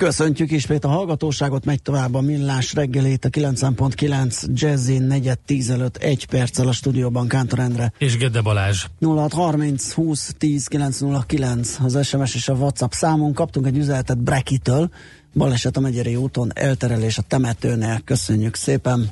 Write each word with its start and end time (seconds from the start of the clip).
Köszöntjük 0.00 0.50
ismét 0.50 0.84
a 0.84 0.88
hallgatóságot, 0.88 1.64
megy 1.64 1.82
tovább 1.82 2.14
a 2.14 2.20
millás 2.20 2.74
reggelét, 2.74 3.24
a 3.24 3.28
9.9 3.28 4.44
Jazzin 4.52 5.02
4 5.02 5.38
10 5.46 5.70
előtt 5.70 5.96
1 5.96 6.26
perccel 6.26 6.68
a 6.68 6.72
stúdióban 6.72 7.28
Kántor 7.28 7.58
Endre. 7.58 7.92
És 7.98 8.16
Gede 8.16 8.40
Balázs. 8.40 8.84
0630 9.00 9.92
20 9.92 10.34
10 10.38 10.66
909 10.66 11.76
az 11.82 12.06
SMS 12.06 12.34
és 12.34 12.48
a 12.48 12.52
WhatsApp 12.52 12.90
számon. 12.90 13.32
Kaptunk 13.32 13.66
egy 13.66 13.76
üzenetet 13.76 14.18
Brekitől, 14.18 14.90
baleset 15.34 15.76
a 15.76 15.80
Megyeri 15.80 16.16
úton, 16.16 16.50
elterelés 16.54 17.18
a 17.18 17.22
temetőnél, 17.22 18.00
köszönjük 18.04 18.54
szépen. 18.54 19.10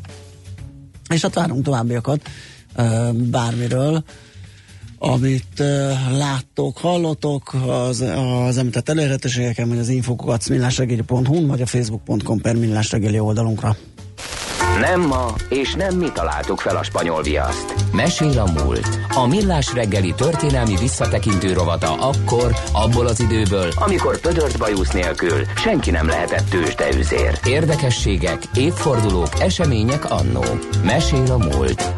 És 1.14 1.23
hát 1.23 1.34
várunk 1.34 1.64
továbbiakat 1.64 2.28
bármiről 3.12 4.05
amit 4.98 5.59
láttok, 6.11 6.79
hallottok 6.79 7.55
az, 7.66 8.01
az 8.47 8.56
említett 8.59 8.89
elérhetőségeken, 8.89 9.69
vagy 9.69 9.79
az 9.79 9.89
infokokat 9.89 10.48
millásregeli.hu, 10.48 11.47
vagy 11.47 11.61
a 11.62 11.66
facebook.com 11.66 12.41
per 12.41 12.56
millásregeli 12.56 13.19
oldalunkra. 13.19 13.77
Nem 14.80 15.00
ma, 15.00 15.27
és 15.48 15.74
nem 15.74 15.96
mi 15.96 16.10
találtuk 16.12 16.60
fel 16.60 16.77
a 16.77 16.82
spanyol 16.82 17.22
viaszt. 17.22 17.75
Mesél 17.92 18.39
a 18.39 18.62
múlt. 18.62 18.98
A 19.14 19.27
millás 19.27 19.75
reggeli 19.75 20.14
történelmi 20.16 20.77
visszatekintő 20.77 21.53
rovata 21.53 21.92
akkor, 21.92 22.55
abból 22.72 23.06
az 23.06 23.20
időből, 23.20 23.70
amikor 23.77 24.20
pödört 24.20 24.58
bajusz 24.58 24.92
nélkül 24.92 25.44
senki 25.56 25.91
nem 25.91 26.06
lehetett 26.06 26.48
tőzsdeüzér. 26.48 27.38
Érdekességek, 27.44 28.42
évfordulók, 28.55 29.41
események 29.41 30.11
annó. 30.11 30.44
Mesél 30.84 31.33
a 31.33 31.38
múlt. 31.38 31.92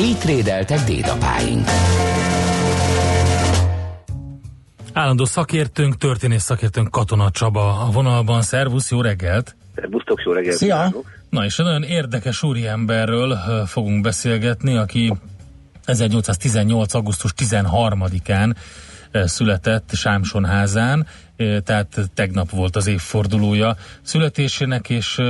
Így 0.00 0.18
trédeltek 0.18 0.80
dédapáink. 0.80 1.68
Állandó 4.92 5.24
szakértőnk, 5.24 5.96
történész 5.96 6.42
szakértőnk 6.42 6.90
Katona 6.90 7.30
Csaba 7.30 7.80
a 7.80 7.90
vonalban. 7.90 8.42
Szervusz, 8.42 8.90
jó 8.90 9.00
reggelt! 9.00 9.56
Szervusztok, 9.74 10.22
jó 10.24 10.32
reggelt! 10.32 10.56
Szia! 10.56 10.92
Na 11.30 11.44
és 11.44 11.58
egy 11.58 11.64
nagyon 11.64 11.82
érdekes 11.82 12.42
úriemberről 12.42 13.36
fogunk 13.66 14.00
beszélgetni, 14.00 14.76
aki 14.76 15.12
1818. 15.84 16.94
augusztus 16.94 17.32
13-án 17.36 18.54
született 19.12 19.90
Sámsonházán, 19.94 21.06
tehát 21.64 22.10
tegnap 22.14 22.50
volt 22.50 22.76
az 22.76 22.86
évfordulója 22.86 23.76
születésének, 24.02 24.90
és 24.90 25.20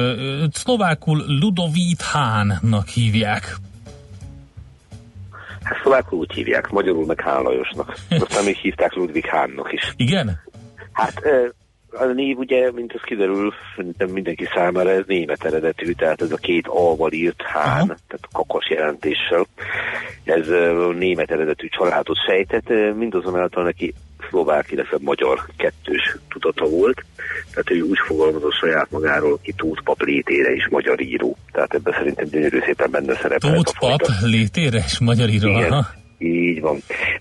szlovákul 0.53 1.25
Ludovít 1.27 2.03
Hánnak 2.03 2.89
hívják. 2.89 3.57
Hát 5.63 5.79
szlovákul 5.83 6.19
úgy 6.19 6.33
hívják, 6.33 6.71
magyarul 6.71 7.07
meg 7.07 7.21
Hán 7.21 7.43
Lajosnak. 7.43 7.99
Aztán 8.11 8.45
még 8.45 8.57
hívták 8.57 8.95
Ludwig 8.95 9.27
Hánnak 9.27 9.73
is. 9.73 9.93
Igen? 9.97 10.41
Hát 10.93 11.23
a 11.99 12.05
név 12.05 12.39
ugye, 12.39 12.73
mint 12.73 12.93
az 12.93 13.01
kiderül, 13.05 13.53
mindenki 14.13 14.49
számára 14.55 14.91
ez 14.91 15.03
német 15.07 15.45
eredetű, 15.45 15.93
tehát 15.93 16.23
ez 16.23 16.33
a 16.33 16.37
két 16.37 16.67
A-val 16.67 17.13
írt 17.13 17.43
Hán, 17.43 17.67
Aha. 17.67 17.85
tehát 17.87 18.29
kakas 18.33 18.71
jelentéssel. 18.71 19.47
Ez 20.25 20.47
német 20.99 21.31
eredetű 21.31 21.69
családot 21.69 22.17
sejtett, 22.27 22.97
mindazonáltal 22.97 23.65
neki 23.65 23.95
szlovák, 24.31 24.71
illetve 24.71 24.97
magyar 25.01 25.47
kettős 25.57 26.17
tudata 26.29 26.69
volt. 26.69 27.05
Tehát 27.51 27.71
ő 27.71 27.81
úgy 27.81 27.99
fogalmazott 28.07 28.53
saját 28.53 28.91
magáról, 28.91 29.39
ki 29.43 29.53
Tóth 29.53 29.83
pap 29.83 30.03
létére 30.03 30.53
is 30.53 30.69
magyar 30.69 31.01
író. 31.01 31.37
Tehát 31.53 31.75
ebben 31.75 31.93
szerintem 31.93 32.27
gyönyörű 32.29 32.59
szépen 32.67 32.91
benne 32.91 33.15
szerepel. 33.15 33.55
Tóth 33.55 33.79
pap 33.79 34.01
létére 34.23 34.79
is 34.87 34.99
magyar 34.99 35.29
író, 35.29 35.49
Igen. 35.49 35.73
Aha. 35.73 35.87
Így 36.19 36.61
van. 36.61 36.77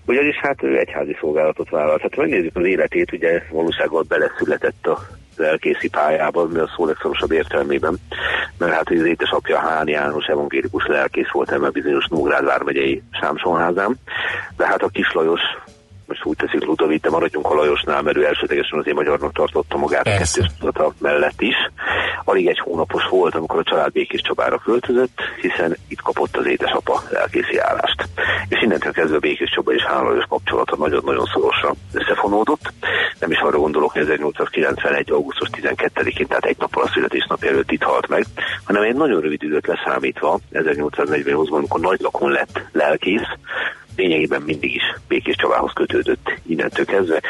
Ugyanis 0.06 0.36
hát 0.36 0.62
ő 0.62 0.78
egyházi 0.78 1.16
szolgálatot 1.20 1.70
vállalt. 1.70 2.00
Hát 2.00 2.16
megnézzük 2.16 2.56
az 2.56 2.64
életét, 2.64 3.12
ugye 3.12 3.42
valósággal 3.50 4.04
beleszületett 4.08 4.86
a 4.86 4.98
lelkészi 5.36 5.88
pályában, 5.88 6.48
mi 6.48 6.58
a 6.58 6.70
szó 6.76 6.86
legszorosabb 6.86 7.32
értelmében, 7.32 7.96
mert 8.58 8.72
hát 8.72 8.90
az 8.90 9.04
édesapja 9.04 9.58
Hán 9.58 9.88
János 9.88 10.26
evangélikus 10.26 10.86
lelkész 10.86 11.30
volt 11.32 11.52
ebben 11.52 11.70
bizonyos 11.72 12.06
Nógrád 12.06 12.44
vármegyei 12.44 13.02
Sámsonházán, 13.20 13.96
de 14.56 14.66
hát 14.66 14.82
a 14.82 14.88
kis 14.88 15.12
Lajos 15.12 15.40
most 16.06 16.24
úgy 16.24 16.36
teszik 16.36 16.64
Ludovit, 16.64 17.00
de 17.02 17.10
maradjunk 17.10 17.50
a 17.50 17.54
Lajosnál, 17.54 18.02
mert 18.02 18.16
ő 18.16 18.26
elsődlegesen 18.26 18.78
azért 18.78 18.96
magyarnak 18.96 19.32
tartotta 19.32 19.76
magát 19.76 20.06
a 20.06 20.10
kettős 20.10 20.50
mellett 20.98 21.40
is. 21.40 21.54
Alig 22.24 22.46
egy 22.46 22.58
hónapos 22.58 23.04
volt, 23.10 23.34
amikor 23.34 23.58
a 23.58 23.62
család 23.62 23.92
Békés 23.92 24.20
Csabára 24.20 24.58
költözött, 24.58 25.20
hiszen 25.40 25.76
itt 25.88 26.00
kapott 26.00 26.36
az 26.36 26.46
édesapa 26.46 27.02
lelkészi 27.10 27.58
állást. 27.58 28.08
És 28.48 28.62
innentől 28.62 28.92
kezdve 28.92 29.16
a 29.16 29.20
Békés 29.20 29.50
Csaba 29.50 29.72
és 29.72 29.82
Hán 29.82 30.04
Lajos 30.04 30.24
kapcsolata 30.28 30.76
nagyon-nagyon 30.76 31.24
szorosra 31.24 31.74
összefonódott. 31.92 32.72
Nem 33.18 33.30
is 33.30 33.38
arra 33.38 33.58
gondolok, 33.58 33.92
hogy 33.92 34.02
1891. 34.02 35.10
augusztus 35.10 35.48
12-én, 35.52 36.26
tehát 36.26 36.44
egy 36.44 36.58
nappal 36.58 36.82
a 36.82 36.88
születésnap 36.88 37.44
előtt 37.44 37.70
itt 37.70 37.82
halt 37.82 38.08
meg, 38.08 38.24
hanem 38.64 38.82
egy 38.82 38.94
nagyon 38.94 39.20
rövid 39.20 39.42
időt 39.42 39.66
leszámítva, 39.66 40.38
1848-ban, 40.52 41.50
amikor 41.50 41.80
nagy 41.80 42.00
lakon 42.00 42.30
lett 42.30 42.60
lelkész, 42.72 43.28
lényegében 43.96 44.42
mindig 44.42 44.74
is 44.74 44.82
Békés 45.08 45.36
Csabához 45.36 45.72
kötődött 45.72 46.32
innentől 46.46 46.84
kezdve. 46.84 47.20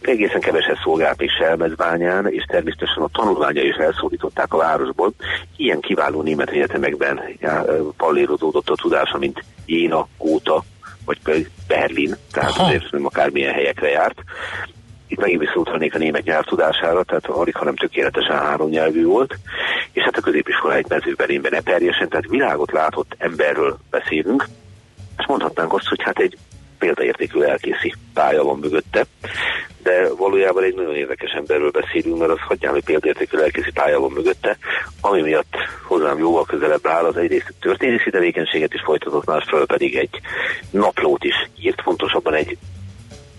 Egészen 0.00 0.40
keveset 0.40 0.78
szolgált 0.84 1.18
még 1.18 1.30
Selmezbányán, 1.30 2.26
és 2.32 2.44
természetesen 2.44 3.02
a 3.02 3.08
tanulmánya 3.12 3.62
is 3.62 3.74
elszólították 3.74 4.52
a 4.54 4.56
városból. 4.56 5.12
Ilyen 5.56 5.80
kiváló 5.80 6.22
német 6.22 6.50
egyetemekben 6.50 7.20
pallérozódott 7.96 8.68
a 8.68 8.74
tudása, 8.74 9.18
mint 9.18 9.44
Jéna, 9.66 10.08
Góta, 10.18 10.64
vagy 11.04 11.18
pedig 11.22 11.50
Berlin, 11.68 12.16
tehát 12.32 12.50
Aha. 12.50 12.64
azért 12.64 12.90
nem 12.90 13.06
akármilyen 13.06 13.52
helyekre 13.52 13.88
járt. 13.88 14.18
Itt 15.06 15.20
megint 15.20 15.40
visszautalnék 15.40 15.94
a 15.94 15.98
német 15.98 16.24
nyelv 16.24 16.44
tudására, 16.44 17.02
tehát 17.02 17.26
alig, 17.26 17.54
hanem 17.54 17.74
tökéletesen 17.74 18.38
három 18.38 18.68
nyelvű 18.68 19.04
volt, 19.04 19.34
és 19.92 20.02
hát 20.02 20.16
a 20.16 20.20
középiskola 20.20 20.74
egy 20.74 20.88
mezőberénben 20.88 21.54
eperjesen, 21.54 22.08
tehát 22.08 22.28
világot 22.28 22.72
látott 22.72 23.14
emberről 23.18 23.78
beszélünk, 23.90 24.46
és 25.18 25.26
mondhatnánk 25.26 25.72
azt, 25.72 25.88
hogy 25.88 26.02
hát 26.02 26.18
egy 26.18 26.38
példaértékű 26.78 27.40
elkészi 27.40 27.94
pálya 28.14 28.42
van 28.42 28.58
mögötte, 28.58 29.06
de 29.82 30.08
valójában 30.16 30.62
egy 30.62 30.74
nagyon 30.74 30.94
érdekes 30.94 31.30
emberről 31.30 31.70
beszélünk, 31.70 32.18
mert 32.18 32.30
az 32.30 32.40
hagyján, 32.40 32.72
hogy 32.72 32.84
példaértékű 32.84 33.38
elkészi 33.38 33.70
pálya 33.70 34.00
van 34.00 34.10
mögötte, 34.10 34.56
ami 35.00 35.22
miatt 35.22 35.54
hozzám 35.82 36.18
jóval 36.18 36.44
közelebb 36.44 36.86
áll, 36.86 37.04
az 37.04 37.16
egyrészt 37.16 37.54
történészi 37.60 38.10
tevékenységet 38.10 38.74
is 38.74 38.82
folytatott, 38.84 39.26
másfelől 39.26 39.66
pedig 39.66 39.96
egy 39.96 40.20
naplót 40.70 41.24
is 41.24 41.50
írt, 41.60 41.82
pontosabban 41.82 42.34
egy 42.34 42.56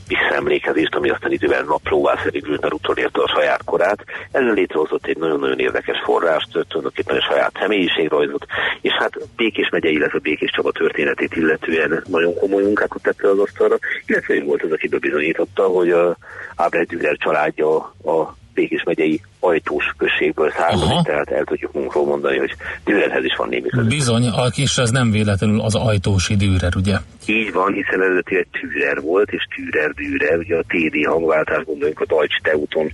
visszaemlékezést, 0.07 0.95
ami 0.95 1.09
aztán 1.09 1.31
időben 1.31 1.65
naplóvá 1.65 2.19
szerint 2.23 2.61
mert 2.61 2.73
utolérte 2.73 3.21
a 3.21 3.27
saját 3.35 3.63
korát. 3.63 4.03
Ezzel 4.31 4.53
létrehozott 4.53 5.05
egy 5.05 5.17
nagyon-nagyon 5.17 5.59
érdekes 5.59 5.97
forrást, 6.03 6.51
tulajdonképpen 6.51 7.15
egy 7.15 7.23
saját 7.29 7.57
személyiségrajzot, 7.59 8.45
és 8.81 8.93
hát 8.93 9.17
Békés 9.35 9.69
megye, 9.69 9.89
illetve 9.89 10.19
Békés 10.19 10.51
Csaba 10.51 10.71
történetét 10.71 11.35
illetően 11.35 12.03
nagyon 12.07 12.33
komoly 12.33 12.63
munkákat 12.63 13.01
tette 13.01 13.29
az 13.29 13.39
asztalra, 13.39 13.77
illetve 14.05 14.33
ő 14.33 14.43
volt 14.43 14.63
az, 14.63 14.71
aki 14.71 14.87
bebizonyította, 14.87 15.63
hogy 15.67 15.89
a 15.89 16.17
Ábrecht 16.55 17.17
családja 17.17 17.75
a 18.03 18.35
Békés 18.55 18.83
megyei 18.83 19.21
ajtós 19.39 19.93
községből 19.97 20.51
származik, 20.51 21.01
tehát 21.03 21.29
el 21.31 21.43
tudjuk 21.43 21.73
munkról 21.73 22.05
mondani, 22.05 22.37
hogy 22.37 22.55
Dürerhez 22.83 23.23
is 23.23 23.35
van 23.37 23.49
némi 23.49 23.69
között. 23.69 23.87
Bizony, 23.87 24.25
kis 24.51 24.77
ez 24.77 24.89
nem 24.89 25.11
véletlenül 25.11 25.61
az 25.61 25.75
ajtósi 25.75 26.35
Dürer, 26.35 26.75
ugye? 26.75 26.95
Így 27.25 27.51
van, 27.53 27.73
hiszen 27.73 28.01
eredetileg 28.01 28.47
Türer 28.51 29.01
volt, 29.01 29.31
és 29.31 29.47
Türer 29.55 29.91
Dürer, 29.91 30.37
ugye 30.37 30.55
a 30.57 30.63
TD 30.67 31.05
hangváltás 31.05 31.63
gondoljuk 31.63 31.99
a 31.99 32.05
Deutsch 32.05 32.41
Teuton, 32.41 32.91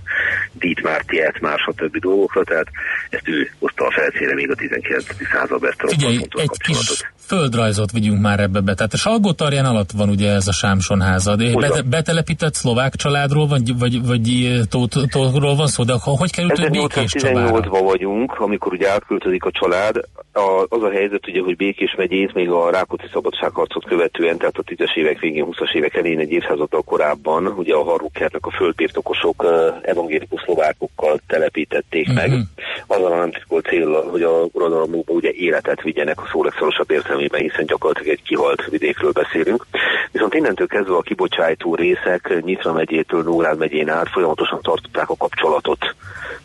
Dietmar, 0.52 1.02
Tietmar, 1.06 1.58
stb. 1.58 1.98
dolgokra, 1.98 2.44
tehát 2.44 2.66
ezt 3.10 3.28
ő 3.28 3.50
hozta 3.58 3.86
a 3.86 3.90
felszére 3.90 4.34
még 4.34 4.50
a 4.50 4.54
19. 4.54 5.04
században 5.32 5.70
ezt 5.70 5.82
a 5.82 5.88
Figyelj, 5.88 6.18
egy 6.36 6.58
kis 6.64 7.04
földrajzot 7.26 7.92
vigyünk 7.92 8.20
már 8.20 8.40
ebbe 8.40 8.60
be. 8.60 8.74
Tehát 8.74 8.92
a 8.92 8.96
salgó 8.96 9.34
alatt 9.38 9.90
van 9.90 10.08
ugye 10.08 10.30
ez 10.30 10.48
a 10.48 10.52
Sámson 10.52 11.00
házad. 11.00 11.60
Bete, 11.60 11.82
betelepített 11.82 12.54
szlovák 12.54 12.94
családról 12.94 13.46
vagy, 13.46 13.78
vagy, 13.78 14.06
vagy 14.06 14.52
tótról 14.68 15.54
van 15.54 15.66
szó, 15.66 15.84
de 15.84 15.92
hogy 16.02 16.32
került, 16.32 16.58
hogy 16.58 16.70
Békés 16.70 17.12
18-ban 17.18 17.80
vagyunk, 17.84 18.40
amikor 18.40 18.72
ugye 18.72 18.90
átköltözik 18.90 19.44
a 19.44 19.50
család. 19.50 19.96
A, 20.32 20.66
az 20.68 20.82
a 20.82 20.90
helyzet 20.90 21.28
ugye, 21.28 21.40
hogy 21.40 21.56
Békés 21.56 21.94
megyét 21.96 22.34
még 22.34 22.50
a 22.50 22.70
Rákóczi 22.70 23.06
szabadságharcot 23.12 23.84
követően, 23.84 24.38
tehát 24.38 24.56
a 24.56 24.62
10-es 24.62 24.96
évek 24.96 25.18
végén, 25.18 25.46
20-as 25.50 25.74
évek 25.74 25.94
elején 25.94 26.18
egy 26.18 26.30
évszázaddal 26.30 26.82
korábban, 26.82 27.46
ugye 27.46 27.74
a 27.74 27.84
Harrukernek 27.84 28.46
a 28.46 28.50
földbirtokosok 28.50 29.46
evangélikus 29.82 30.40
szlovákokkal 30.44 31.20
telepítették 31.26 32.08
uh-huh. 32.08 32.22
meg. 32.22 32.30
Mhm. 32.30 32.40
Azzal 32.86 33.12
a 33.12 33.16
nem 33.16 33.30
titkolt 33.30 33.66
cél, 33.66 34.02
hogy 34.10 34.22
a 34.22 34.48
uradalomukba 34.52 35.12
ugye 35.12 35.30
életet 35.30 35.82
vigyenek 35.82 36.20
a 36.20 36.28
szó 36.32 36.44
legszorosabb 36.44 36.90
értelmében, 37.12 37.40
hiszen 37.40 37.66
gyakorlatilag 37.66 38.12
egy 38.18 38.22
kihalt 38.22 38.66
vidékről 38.66 39.12
beszélünk. 39.12 39.66
Viszont 40.12 40.34
innentől 40.34 40.66
kezdve 40.66 40.96
a 40.96 41.00
kibocsájtó 41.00 41.74
részek 41.74 42.42
Nyitra 42.44 42.72
megyétől 42.72 43.22
Nógrád 43.22 43.58
megyén 43.58 43.88
át 43.88 44.08
folyamatosan 44.08 44.60
tartották 44.62 45.08
a 45.08 45.16
kapcsolatot 45.16 45.94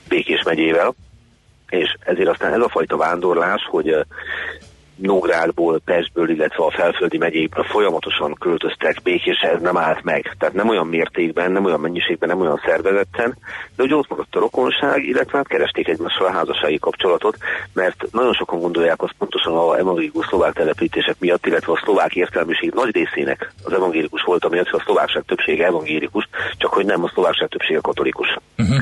Békés 0.10 0.44
megyével, 0.44 0.94
és 1.70 1.96
ezért 2.00 2.30
aztán 2.30 2.54
ez 2.54 2.62
a 2.62 2.70
fajta 2.70 2.98
vándorlás, 2.98 3.68
hogy 3.70 3.96
Nógrádból, 4.98 5.82
Pestből, 5.86 6.30
illetve 6.30 6.64
a 6.64 6.72
felföldi 6.72 7.18
megyéből 7.18 7.64
folyamatosan 7.64 8.34
költöztek 8.34 9.02
Békésre, 9.04 9.52
ez 9.52 9.62
nem 9.62 9.78
állt 9.78 10.04
meg. 10.04 10.36
Tehát 10.40 10.56
nem 10.56 10.70
olyan 10.70 10.88
mértékben, 10.88 11.52
nem 11.52 11.66
olyan 11.66 11.80
mennyiségben, 11.80 12.30
nem 12.30 12.42
olyan 12.42 12.62
szervezetten, 12.66 13.38
de 13.76 13.84
hogy 13.84 13.94
ott 13.94 14.10
maradt 14.10 14.36
a 14.36 14.40
rokonság, 14.40 15.06
illetve 15.06 15.38
hát 15.38 15.48
keresték 15.48 15.88
egymással 15.88 16.28
a 16.28 16.32
házassági 16.32 16.80
kapcsolatot, 16.80 17.38
mert 17.74 18.06
nagyon 18.12 18.34
sokan 18.34 18.60
gondolják 18.60 19.02
azt 19.02 19.16
pontosan 19.18 19.54
a 19.54 19.78
evangélikus 19.78 20.26
szlovák 20.26 20.54
telepítések 20.54 21.16
miatt, 21.20 21.46
illetve 21.46 21.72
a 21.72 21.82
szlovák 21.84 22.16
értelmiség 22.16 22.72
nagy 22.74 22.96
részének 22.96 23.54
az 23.64 23.74
evangélikus 23.74 24.24
volt, 24.24 24.46
ami 24.46 24.60
a 24.60 24.82
szlovákság 24.86 25.24
többsége 25.26 25.66
evangélikus, 25.66 26.30
csak 26.58 26.74
hogy 26.74 26.86
nem 26.86 27.04
a 27.04 27.10
szlovákság 27.14 27.50
többsége 27.50 27.80
katolikus. 27.82 28.38
Uh-huh. 28.58 28.78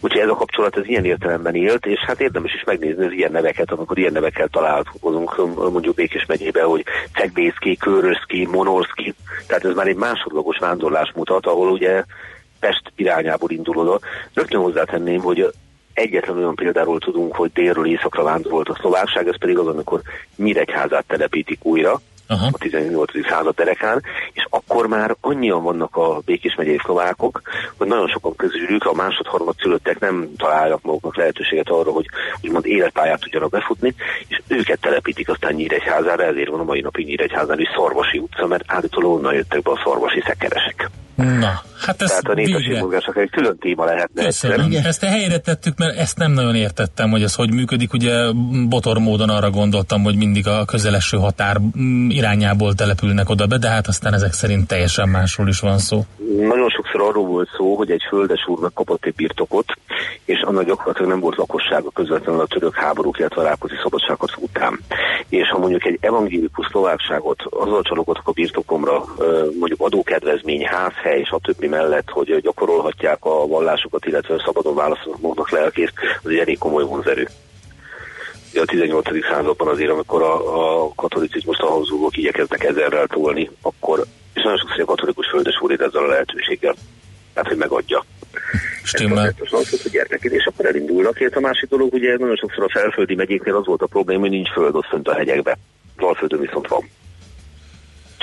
Úgyhogy 0.00 0.20
ez 0.20 0.28
a 0.28 0.34
kapcsolat 0.34 0.76
ez 0.76 0.86
ilyen 0.86 1.04
értelemben 1.04 1.54
élt, 1.54 1.86
és 1.86 2.00
hát 2.06 2.20
érdemes 2.20 2.54
is 2.54 2.64
megnézni 2.64 3.04
az 3.04 3.12
ilyen 3.12 3.32
neveket, 3.32 3.70
amikor 3.70 3.98
ilyen 3.98 4.12
nevekkel 4.12 4.48
találkozunk 4.48 5.30
mondjuk 5.54 5.94
Békés 5.94 6.26
megyébe, 6.26 6.62
hogy 6.62 6.84
Cegbészki, 7.14 7.76
Köröszki, 7.76 8.46
Monorszki, 8.46 9.14
tehát 9.46 9.64
ez 9.64 9.74
már 9.74 9.86
egy 9.86 9.96
másodlagos 9.96 10.58
vándorlás 10.58 11.12
mutat, 11.14 11.46
ahol 11.46 11.70
ugye 11.70 12.04
Pest 12.60 12.92
irányából 12.96 13.50
indul 13.50 13.76
oda. 13.76 13.98
Rögtön 14.34 14.60
hozzátenném, 14.60 15.20
hogy 15.20 15.52
egyetlen 15.94 16.36
olyan 16.36 16.54
példáról 16.54 16.98
tudunk, 16.98 17.34
hogy 17.34 17.50
délről 17.52 17.86
északra 17.86 18.22
vándorolt 18.22 18.68
a 18.68 18.76
szlovákság, 18.80 19.28
ez 19.28 19.38
pedig 19.38 19.58
az, 19.58 19.66
amikor 19.66 20.00
Nyíregyházát 20.36 21.04
telepítik 21.06 21.64
újra, 21.64 22.00
Aha. 22.26 22.46
a 22.52 22.58
18. 22.58 23.28
század 23.28 23.54
derekán, 23.54 24.02
és 24.32 24.46
akkor 24.50 24.86
már 24.86 25.16
annyian 25.20 25.62
vannak 25.62 25.96
a 25.96 26.20
Békés 26.24 26.54
megyei 26.54 26.78
szlovákok, 26.82 27.42
hogy 27.76 27.86
nagyon 27.86 28.08
sokan 28.08 28.36
közülük 28.36 28.84
a 28.84 28.94
másod-harmad 28.94 29.54
szülöttek 29.58 29.98
nem 29.98 30.28
találják 30.36 30.82
maguknak 30.82 31.16
lehetőséget 31.16 31.68
arra, 31.68 31.90
hogy 31.90 32.06
úgymond 32.42 32.66
életpályát 32.66 33.20
tudjanak 33.20 33.50
befutni, 33.50 33.94
és 34.28 34.42
őket 34.48 34.80
telepítik 34.80 35.28
aztán 35.28 35.54
Nyíregyházára, 35.54 36.22
ezért 36.24 36.50
van 36.50 36.60
a 36.60 36.64
mai 36.64 36.80
napig 36.80 37.06
Nyíregyházán 37.06 37.60
is 37.60 37.68
Szarvasi 37.76 38.18
utca, 38.18 38.46
mert 38.46 38.64
állítólag 38.66 39.10
onnan 39.10 39.34
jöttek 39.34 39.62
be 39.62 39.70
a 39.70 39.80
szarvasi 39.84 40.22
szekeresek. 40.26 40.90
Na, 41.16 41.62
hát 41.80 42.02
ez 42.02 42.08
Tehát 42.08 42.24
a 42.24 42.34
népességmozgások 42.34 43.16
egy 43.16 43.30
külön 43.30 43.58
téma 43.58 43.84
lehetne. 43.84 44.24
Köszönöm. 44.24 44.70
Ezt 44.84 45.02
a 45.02 45.06
helyre 45.06 45.38
tettük, 45.38 45.78
mert 45.78 45.98
ezt 45.98 46.18
nem 46.18 46.32
nagyon 46.32 46.54
értettem, 46.54 47.10
hogy 47.10 47.22
ez 47.22 47.34
hogy 47.34 47.52
működik. 47.52 47.92
Ugye 47.92 48.32
botor 48.68 48.98
módon 48.98 49.28
arra 49.28 49.50
gondoltam, 49.50 50.02
hogy 50.02 50.16
mindig 50.16 50.46
a 50.46 50.64
közeleső 50.64 51.16
határ 51.16 51.56
mm, 51.78 52.08
irányából 52.08 52.74
települnek 52.74 53.28
oda 53.28 53.46
be, 53.46 53.58
de 53.58 53.68
hát 53.68 53.86
aztán 53.86 54.14
ezek 54.14 54.32
szerint 54.32 54.66
teljesen 54.66 55.08
másról 55.08 55.48
is 55.48 55.60
van 55.60 55.78
szó. 55.78 56.04
Nagyon 56.38 56.70
sokszor 56.70 57.00
arról 57.00 57.26
volt 57.26 57.48
szó, 57.56 57.76
hogy 57.76 57.90
egy 57.90 58.02
földes 58.08 58.46
úr 58.46 58.70
kapott 58.74 59.04
egy 59.04 59.14
birtokot, 59.14 59.66
és 60.24 60.40
annak 60.40 60.64
gyakorlatilag 60.64 61.08
nem 61.10 61.20
volt 61.20 61.36
lakossága 61.36 61.90
közvetlenül 61.90 62.40
a 62.40 62.46
török 62.46 62.74
háborúk, 62.74 63.18
illetve 63.18 63.40
a 63.40 63.44
Rákóczi 63.44 63.74
szabadságharc 63.82 64.32
után. 64.38 64.80
És 65.28 65.48
ha 65.48 65.58
mondjuk 65.58 65.86
egy 65.86 65.98
evangélikus 66.00 66.66
szlovákságot 66.70 67.42
azzal 67.50 67.82
csalogatok 67.82 68.28
a 68.28 68.32
birtokomra, 68.32 69.04
mondjuk 69.58 69.80
adókedvezmény, 69.80 70.64
házhely, 70.64 71.03
a 71.30 71.38
többi 71.42 71.68
mellett, 71.68 72.08
hogy 72.10 72.40
gyakorolhatják 72.42 73.18
a 73.20 73.46
vallásokat, 73.46 74.06
illetve 74.06 74.42
szabadon 74.44 74.74
választanak 74.74 75.20
maguknak 75.20 75.50
lelkét, 75.50 75.92
az 76.22 76.30
egy 76.30 76.38
elég 76.38 76.58
komoly 76.58 76.84
vonzerő 76.84 77.28
a 78.60 78.64
18. 78.64 79.06
században 79.30 79.68
azért, 79.68 79.90
amikor 79.90 80.22
a, 80.22 80.84
a 80.84 80.92
katolicizmust 80.94 81.60
a 81.60 81.66
hazugok 81.66 82.16
igyekeznek 82.16 82.64
ezerrel 82.64 83.06
tolni, 83.06 83.50
akkor 83.62 84.04
és 84.34 84.42
nagyon 84.42 84.58
sokszor 84.58 84.80
a 84.80 84.84
katolikus 84.84 85.26
földes 85.28 85.60
úr 85.60 85.72
ezzel 85.72 86.02
a 86.02 86.06
lehetőséggel, 86.06 86.74
tehát 87.32 87.48
hogy 87.48 87.58
megadja. 87.58 88.04
Stimmel. 88.82 89.34
Hogy 89.38 89.90
gyertek 89.90 90.22
és 90.22 90.46
akkor 90.46 90.66
elindulnak. 90.66 91.20
És 91.20 91.34
a 91.34 91.40
másik 91.40 91.68
dolog, 91.68 91.92
ugye 91.92 92.16
nagyon 92.16 92.36
sokszor 92.36 92.64
a 92.64 92.78
felföldi 92.78 93.14
megyéknél 93.14 93.56
az 93.56 93.66
volt 93.66 93.82
a 93.82 93.86
probléma, 93.86 94.20
hogy 94.20 94.30
nincs 94.30 94.50
föld 94.52 94.74
ott 94.74 94.86
fönt 94.86 95.08
a 95.08 95.14
hegyekbe. 95.14 95.58
Alföldön 95.96 96.40
viszont 96.40 96.68
van 96.68 96.88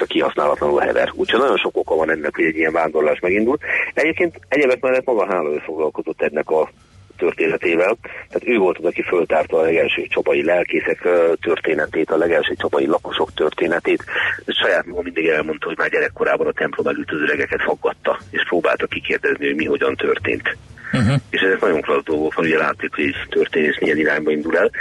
csak 0.01 0.09
kihasználatlanul 0.09 0.79
hever. 0.79 1.11
Úgyhogy 1.13 1.39
nagyon 1.39 1.57
sok 1.57 1.77
oka 1.77 1.95
van 1.95 2.11
ennek, 2.11 2.35
hogy 2.35 2.45
egy 2.45 2.57
ilyen 2.57 2.73
vándorlás 2.73 3.19
megindult. 3.19 3.61
Egyébként 3.93 4.39
egyebek 4.47 4.81
mellett 4.81 5.05
maga 5.05 5.25
Háló 5.25 5.57
foglalkozott 5.65 6.21
ennek 6.21 6.49
a 6.49 6.69
történetével. 7.17 7.97
Tehát 8.01 8.47
ő 8.47 8.57
volt 8.57 8.77
az, 8.77 8.85
aki 8.85 9.01
föltárta 9.01 9.57
a 9.57 9.61
legelső 9.61 10.05
csapai 10.07 10.43
lelkészek 10.43 11.07
történetét, 11.41 12.11
a 12.11 12.17
legelső 12.17 12.53
csapai 12.53 12.85
lakosok 12.85 13.33
történetét. 13.33 14.03
Saját 14.47 14.85
maga 14.85 15.01
mindig 15.01 15.27
elmondta, 15.27 15.67
hogy 15.67 15.77
már 15.77 15.89
gyerekkorában 15.89 16.47
a 16.47 16.51
templom 16.51 16.87
előtt 16.87 17.11
az 17.11 17.21
öregeket 17.21 17.61
faggatta, 17.61 18.19
és 18.29 18.43
próbálta 18.47 18.85
kikérdezni, 18.87 19.45
hogy 19.45 19.55
mi 19.55 19.65
hogyan 19.65 19.95
történt. 19.95 20.57
Uh-huh. 20.93 21.15
És 21.29 21.41
ezek 21.41 21.61
nagyon 21.61 21.81
klassz 21.81 22.03
dolgok 22.03 22.33
van, 22.33 22.45
ugye 22.45 22.57
látjuk, 22.57 22.95
hogy 22.95 23.15
történész 23.29 23.79
milyen 23.79 23.97
irányba 23.97 24.31
indul 24.31 24.57
el. 24.57 24.71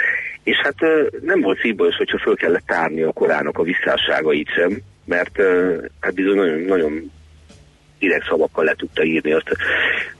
És 0.43 0.57
hát 0.57 0.75
nem 1.21 1.41
volt 1.41 1.59
szívbajos, 1.59 1.95
hogyha 1.95 2.19
föl 2.19 2.35
kellett 2.35 2.65
tárni 2.65 3.01
a 3.01 3.11
korának 3.11 3.57
a 3.57 3.63
visszásságait 3.63 4.49
sem, 4.49 4.81
mert 5.11 5.37
hát 5.99 6.13
bizony 6.13 6.35
nagyon, 6.35 6.61
nagyon 6.61 7.11
direkt 8.01 8.27
szavakkal 8.27 8.63
le 8.63 8.73
tudta 8.73 9.03
írni 9.03 9.31
azt. 9.33 9.55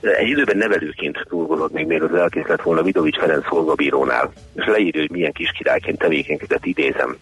Egy 0.00 0.28
időben 0.28 0.56
nevelőként 0.56 1.26
dolgozott 1.28 1.72
még 1.72 1.86
még 1.86 2.02
az 2.02 2.14
elkész 2.14 2.46
lett 2.46 2.62
volna 2.62 2.82
Vidovics 2.82 3.18
Ferenc 3.18 3.46
Szolgabírónál, 3.46 4.32
és 4.54 4.64
leírja, 4.66 5.00
hogy 5.00 5.10
milyen 5.10 5.32
kis 5.32 5.50
királyként 5.50 5.98
tevékenykedett, 5.98 6.66
idézem. 6.66 7.16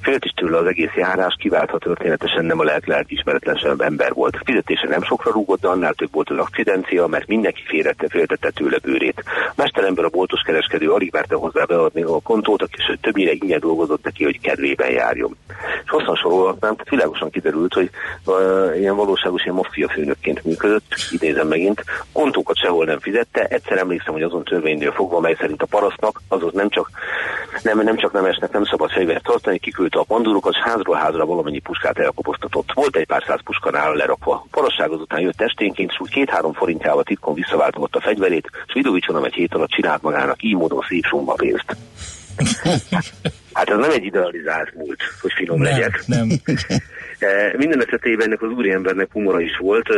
Félt 0.00 0.24
is 0.24 0.30
tőle 0.30 0.56
az 0.56 0.66
egész 0.66 0.94
járás, 0.96 1.36
kiváltha 1.38 1.78
történetesen 1.78 2.44
nem 2.44 2.58
a 2.58 2.64
lelk 2.64 2.86
lelkismeretlen 2.86 3.56
ember 3.78 4.12
volt. 4.12 4.38
Fizetése 4.44 4.88
nem 4.88 5.02
sokra 5.02 5.30
rúgott, 5.30 5.60
de 5.60 5.68
annál 5.68 5.94
több 5.94 6.12
volt 6.12 6.30
az 6.30 6.38
akcidencia, 6.38 7.06
mert 7.06 7.26
mindenki 7.26 7.62
félrette, 7.66 8.08
féltette 8.08 8.50
tőle 8.50 8.78
bőrét. 8.82 9.22
Mesterember 9.54 10.04
a 10.04 10.08
boltos 10.08 10.40
kereskedő 10.40 10.90
alig 10.90 11.12
merte 11.12 11.34
hozzá 11.34 11.64
beadni 11.64 12.02
a 12.02 12.20
kontót, 12.22 12.68
és 12.76 12.96
többnyire 13.00 13.32
ingyen 13.32 13.60
dolgozott 13.60 14.04
neki, 14.04 14.24
hogy 14.24 14.40
kedvében 14.40 14.90
járjon. 14.90 15.36
És 15.84 15.90
hosszan 15.90 16.16
sorolhatnám, 16.16 16.72
tehát 16.72 16.90
világosan 16.90 17.30
kiderült, 17.30 17.74
hogy 17.74 17.90
uh, 18.26 18.78
ilyen 18.78 18.96
valóságos, 18.96 19.42
ilyen 19.42 19.54
maffia 19.54 19.87
főnökként 19.88 20.44
működött, 20.44 20.94
idézem 21.10 21.48
megint, 21.48 21.84
kontókat 22.12 22.56
sehol 22.56 22.84
nem 22.84 22.98
fizette, 23.00 23.44
egyszer 23.44 23.78
emlékszem, 23.78 24.12
hogy 24.12 24.22
azon 24.22 24.44
törvénynél 24.44 24.92
fogva, 24.92 25.20
mely 25.20 25.36
szerint 25.40 25.62
a 25.62 25.66
parasztnak, 25.66 26.22
azaz 26.28 26.52
nem 26.52 26.68
csak 26.68 26.90
nem, 27.62 27.80
nem 27.82 27.96
csak 27.96 28.12
nem 28.12 28.24
esnek, 28.24 28.52
nem 28.52 28.64
szabad 28.64 28.90
fegyvert 28.90 29.22
tartani, 29.22 29.58
kiküldte 29.58 29.98
a 29.98 30.02
pandúrokat, 30.02 30.54
és 30.54 30.62
házról 30.62 30.96
házra 30.96 31.26
valamennyi 31.26 31.58
puskát 31.58 31.98
elkopoztatott. 31.98 32.72
Volt 32.74 32.96
egy 32.96 33.06
pár 33.06 33.24
száz 33.26 33.42
puskanál 33.44 33.94
lerakva. 33.94 34.46
Parasság 34.50 34.90
azután 34.90 35.20
jött 35.20 35.40
esténként, 35.40 35.90
és 35.90 36.00
úgy 36.00 36.10
két-három 36.10 36.52
forintjával 36.52 37.02
titkon 37.02 37.34
visszaváltott 37.34 37.94
a 37.94 38.00
fegyverét, 38.00 38.50
és 38.66 38.72
Vidovicsonam 38.72 39.24
egy 39.24 39.34
hét 39.34 39.54
alatt 39.54 39.70
csinált 39.70 40.02
magának 40.02 40.42
így 40.42 40.54
módon 40.54 40.84
szép 40.88 41.04
somba 41.04 41.32
pénzt. 41.32 41.76
Hát 43.52 43.70
ez 43.70 43.78
nem 43.78 43.90
egy 43.90 44.04
idealizált 44.04 44.74
múlt, 44.74 45.02
hogy 45.20 45.32
finom 45.32 45.60
nem, 45.60 45.72
legyek. 45.72 46.02
Nem. 46.06 46.28
E, 47.18 47.54
minden 47.56 47.82
esetében 47.82 48.26
ennek 48.26 48.42
az 48.42 48.50
úriembernek 48.50 49.12
humora 49.12 49.40
is 49.40 49.56
volt. 49.56 49.88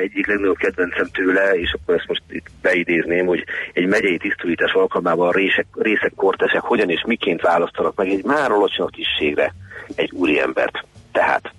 Egyik 0.00 0.26
legnagyobb 0.26 0.56
kedvencem 0.56 1.06
tőle, 1.12 1.50
és 1.52 1.72
akkor 1.72 1.94
ezt 1.94 2.08
most 2.08 2.22
itt 2.28 2.46
beidézném, 2.62 3.26
hogy 3.26 3.44
egy 3.72 3.86
megyei 3.86 4.16
tisztulítás 4.16 4.72
alkalmával 4.72 5.32
részek, 5.32 5.66
részek 5.72 6.12
kortesek 6.14 6.60
hogyan 6.60 6.90
és 6.90 7.04
miként 7.06 7.40
választanak 7.40 7.96
meg 7.96 8.08
egy 8.08 8.24
már 8.24 8.50
alacsonyabb 8.50 8.90
tisztségre 8.90 9.54
egy 9.94 10.10
úriembert. 10.12 10.84
Tehát 11.12 11.54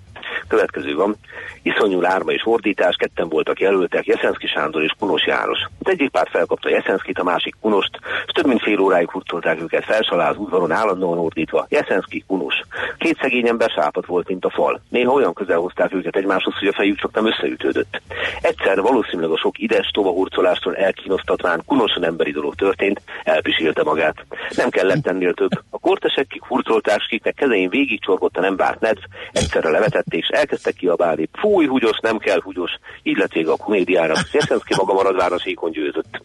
Következő 0.48 0.94
van, 0.94 1.16
iszonyú 1.62 2.00
lárma 2.00 2.30
és 2.30 2.42
ordítás, 2.44 2.96
ketten 2.96 3.28
voltak 3.28 3.60
jelöltek, 3.60 4.06
Jeszenszki 4.06 4.46
Sándor 4.46 4.82
és 4.82 4.92
Kunos 4.98 5.26
János. 5.26 5.58
Az 5.84 5.90
egyik 5.90 6.10
párt 6.10 6.30
felkapta 6.30 6.68
Jeszenszkit, 6.68 7.18
a 7.18 7.22
másik 7.22 7.54
Kunost, 7.60 7.98
és 8.26 8.32
több 8.32 8.46
mint 8.46 8.62
fél 8.62 8.80
óráig 8.80 9.10
hurcolták 9.10 9.60
őket 9.60 9.84
felsaláz 9.84 10.36
udvaron 10.36 10.72
állandóan 10.72 11.18
ordítva. 11.18 11.66
Jeszenszki, 11.68 12.24
Kunos. 12.26 12.54
Két 12.98 13.18
szegény 13.20 13.48
ember 13.48 13.70
sápat 13.70 14.06
volt, 14.06 14.28
mint 14.28 14.44
a 14.44 14.50
fal. 14.50 14.80
Néha 14.88 15.12
olyan 15.12 15.34
közel 15.34 15.58
hozták 15.58 15.94
őket 15.94 16.16
egymáshoz, 16.16 16.54
hogy 16.58 16.68
a 16.68 16.72
fejük 16.72 16.98
csak 16.98 17.14
nem 17.14 17.26
összeütődött. 17.26 18.00
Egyszer 18.40 18.80
valószínűleg 18.80 19.30
a 19.30 19.38
sok 19.38 19.58
ides 19.58 19.90
tovahurcolástól 19.92 20.76
elkínosztatván 20.76 21.62
Kunosan 21.66 22.04
emberi 22.04 22.30
dolog 22.30 22.54
történt, 22.54 23.00
elpisilte 23.24 23.82
magát. 23.82 24.24
Nem 24.56 24.68
kellett 24.68 25.06
ennél 25.06 25.34
több. 25.34 25.50
A 25.70 25.78
kortesek, 25.78 26.26
kik 26.26 26.44
hurcolták, 26.44 27.00
kiknek 27.08 27.34
kezein 27.34 27.68
végigcsorgott 27.68 28.36
a 28.36 28.40
nem 28.40 28.56
várt 28.56 28.80
nedv, 28.80 28.98
egyszerre 29.32 29.70
levetették, 29.70 30.17
és 30.18 30.28
elkezdtek 30.28 30.74
kiabálni. 30.74 31.28
Fúj, 31.32 31.66
húgyos, 31.66 31.98
nem 32.02 32.18
kell 32.18 32.40
húgyos. 32.42 32.70
Így 33.02 33.16
lett 33.16 33.32
vége 33.32 33.50
a 33.50 33.56
komédiára. 33.56 34.14
Jeszenszki 34.32 34.74
maga 34.76 34.92
maradvára 34.92 35.38
síkon 35.38 35.70
győzött. 35.70 36.22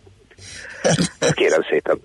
Kérem 1.34 1.62
szépen. 1.70 2.00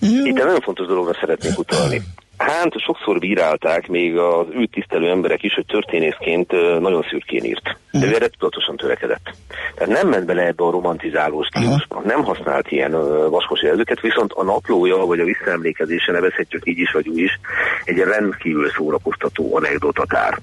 Itt 0.00 0.26
egy 0.26 0.44
nagyon 0.44 0.60
fontos 0.60 0.86
dologra 0.86 1.14
szeretnék 1.20 1.58
utalni. 1.58 2.02
Hát 2.46 2.80
sokszor 2.80 3.18
bírálták 3.18 3.88
még 3.88 4.16
az 4.16 4.46
ő 4.50 4.66
tisztelő 4.66 5.10
emberek 5.10 5.42
is, 5.42 5.54
hogy 5.54 5.66
történészként 5.66 6.50
nagyon 6.80 7.02
szürkén 7.10 7.44
írt. 7.44 7.76
De 7.90 8.06
ő 8.06 8.14
erre 8.14 8.28
tudatosan 8.28 8.76
törekedett. 8.76 9.30
Tehát 9.74 10.02
nem 10.02 10.08
ment 10.08 10.26
bele 10.26 10.46
ebbe 10.46 10.64
a 10.64 10.70
romantizáló 10.70 11.42
stílusba, 11.42 12.02
nem 12.04 12.24
használt 12.24 12.70
ilyen 12.70 12.92
vaskos 13.30 13.62
jelzőket, 13.62 14.00
viszont 14.00 14.32
a 14.32 14.42
naplója, 14.42 14.96
vagy 14.96 15.20
a 15.20 15.24
visszaemlékezése, 15.24 16.12
nevezhetjük 16.12 16.66
így 16.66 16.78
is, 16.78 16.92
vagy 16.92 17.08
úgy 17.08 17.18
is, 17.18 17.40
egy 17.84 17.98
rendkívül 17.98 18.70
szórakoztató 18.70 19.56
anekdotatár. 19.56 20.38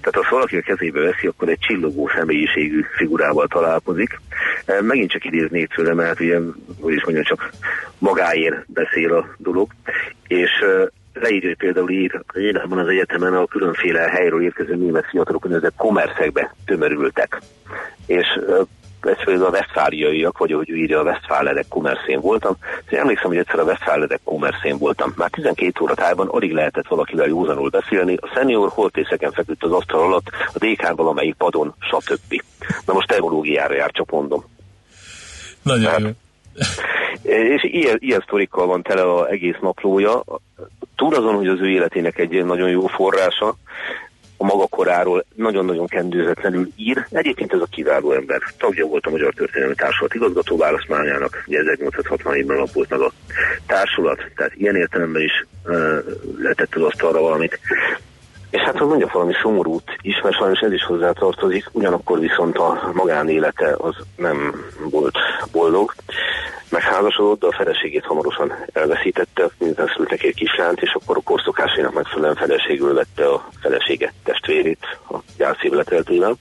Tehát 0.00 0.28
ha 0.28 0.34
valaki 0.34 0.56
a 0.56 0.60
kezébe 0.60 1.00
veszi, 1.00 1.26
akkor 1.26 1.48
egy 1.48 1.58
csillogó 1.58 2.10
személyiségű 2.14 2.84
figurával 2.96 3.46
találkozik. 3.46 4.20
Megint 4.80 5.10
csak 5.10 5.24
idéznék 5.24 5.68
tőle, 5.68 5.94
mert 5.94 6.20
ugye, 6.20 6.38
hogy 6.80 6.94
is 6.94 7.04
mondjam, 7.04 7.24
csak 7.24 7.50
magáért 7.98 8.72
beszél 8.72 9.14
a 9.14 9.26
dolog. 9.36 9.70
És 10.26 10.50
leírja, 11.12 11.54
például 11.58 11.90
ír 11.90 12.22
életben 12.34 12.78
az 12.78 12.88
egyetemen 12.88 13.34
a 13.34 13.46
különféle 13.46 14.00
helyről 14.00 14.42
érkező 14.42 14.74
német 14.74 15.06
fiatalok 15.10 15.44
úgynevezett 15.44 15.76
kommerszekbe 15.76 16.54
tömörültek. 16.64 17.40
És 18.06 18.26
ez 19.00 19.24
például 19.24 19.46
a 19.46 19.50
Westfáliaiak, 19.50 20.38
vagy 20.38 20.52
ahogy 20.52 20.70
ő 20.70 20.76
írja, 20.76 21.00
a 21.00 21.02
Westfáledek 21.02 21.68
kommerszén 21.68 22.20
voltam. 22.20 22.56
Én 22.90 22.98
emlékszem, 22.98 23.28
hogy 23.28 23.36
egyszer 23.36 23.58
a 23.58 23.64
Westfáledek 23.64 24.20
kommerszén 24.24 24.78
voltam. 24.78 25.12
Már 25.16 25.30
12 25.30 25.82
óra 25.82 25.94
tájban 25.94 26.28
alig 26.28 26.52
lehetett 26.52 26.88
valakivel 26.88 27.26
józanul 27.26 27.68
beszélni. 27.68 28.16
A 28.20 28.30
szenior 28.34 28.68
holtészeken 28.68 29.32
feküdt 29.32 29.64
az 29.64 29.72
asztal 29.72 30.00
alatt, 30.00 30.26
a 30.54 30.58
DK 30.58 30.96
valamelyik 30.96 31.34
padon, 31.34 31.74
stb. 31.78 32.42
Na 32.86 32.92
most 32.92 33.12
evológiára 33.12 33.74
jár, 33.74 33.90
csak 33.90 34.10
mondom. 34.10 34.44
Nagyon 35.62 35.90
hát, 35.90 36.00
jó. 36.00 36.08
És 37.22 37.64
ilyen, 37.64 37.96
ilyen 37.98 38.22
sztorikkal 38.26 38.66
van 38.66 38.82
tele 38.82 39.14
az 39.14 39.26
egész 39.28 39.56
naplója. 39.60 40.22
Túl 41.00 41.14
azon, 41.14 41.34
hogy 41.34 41.48
az 41.48 41.60
ő 41.60 41.68
életének 41.68 42.18
egy 42.18 42.44
nagyon 42.44 42.70
jó 42.70 42.86
forrása, 42.86 43.56
a 44.36 44.44
maga 44.44 44.66
koráról 44.66 45.24
nagyon-nagyon 45.34 45.86
kendőzetlenül 45.86 46.68
ír. 46.76 47.06
Egyébként 47.10 47.52
ez 47.52 47.60
a 47.60 47.66
kiváló 47.70 48.12
ember. 48.12 48.40
Tagja 48.58 48.86
volt 48.86 49.06
a 49.06 49.10
Magyar 49.10 49.34
Történelmi 49.34 49.74
Társulat 49.74 50.14
igazgató 50.14 50.56
választmányának, 50.56 51.44
ugye 51.46 51.62
1867-ben 51.64 52.56
alapult 52.56 52.90
meg 52.90 53.00
a 53.00 53.12
társulat, 53.66 54.18
tehát 54.36 54.54
ilyen 54.54 54.76
értelemben 54.76 55.22
is 55.22 55.46
uh, 55.64 55.98
lehetett 56.38 56.74
az 56.74 56.82
asztalra 56.82 57.20
valamit. 57.20 57.60
És 58.50 58.60
hát, 58.60 58.78
hogy 58.78 58.88
mondjak 58.88 59.12
valami 59.12 59.32
szomorút 59.42 59.96
is, 60.00 60.20
mert 60.22 60.36
sajnos 60.36 60.60
ez 60.60 60.72
is 60.72 60.84
hozzátartozik, 60.84 61.68
ugyanakkor 61.72 62.18
viszont 62.18 62.58
a 62.58 62.90
magánélete 62.94 63.74
az 63.78 63.94
nem 64.16 64.54
volt 64.90 65.18
boldog 65.52 65.94
megházasodott, 66.70 67.40
de 67.40 67.46
a 67.46 67.56
feleségét 67.56 68.04
hamarosan 68.04 68.52
elveszítette, 68.72 69.48
miután 69.58 69.92
szültek 69.96 70.22
egy 70.22 70.34
kislányt, 70.34 70.80
és 70.80 70.92
akkor 70.92 71.16
a 71.16 71.20
korszokásének 71.20 71.92
megfelelően 71.92 72.34
feleségül 72.34 72.94
vette 72.94 73.28
a 73.28 73.48
felesége 73.60 74.12
testvérét 74.24 74.98
a 75.10 75.16
gyászév 75.36 75.72
leteltével. 75.72 76.36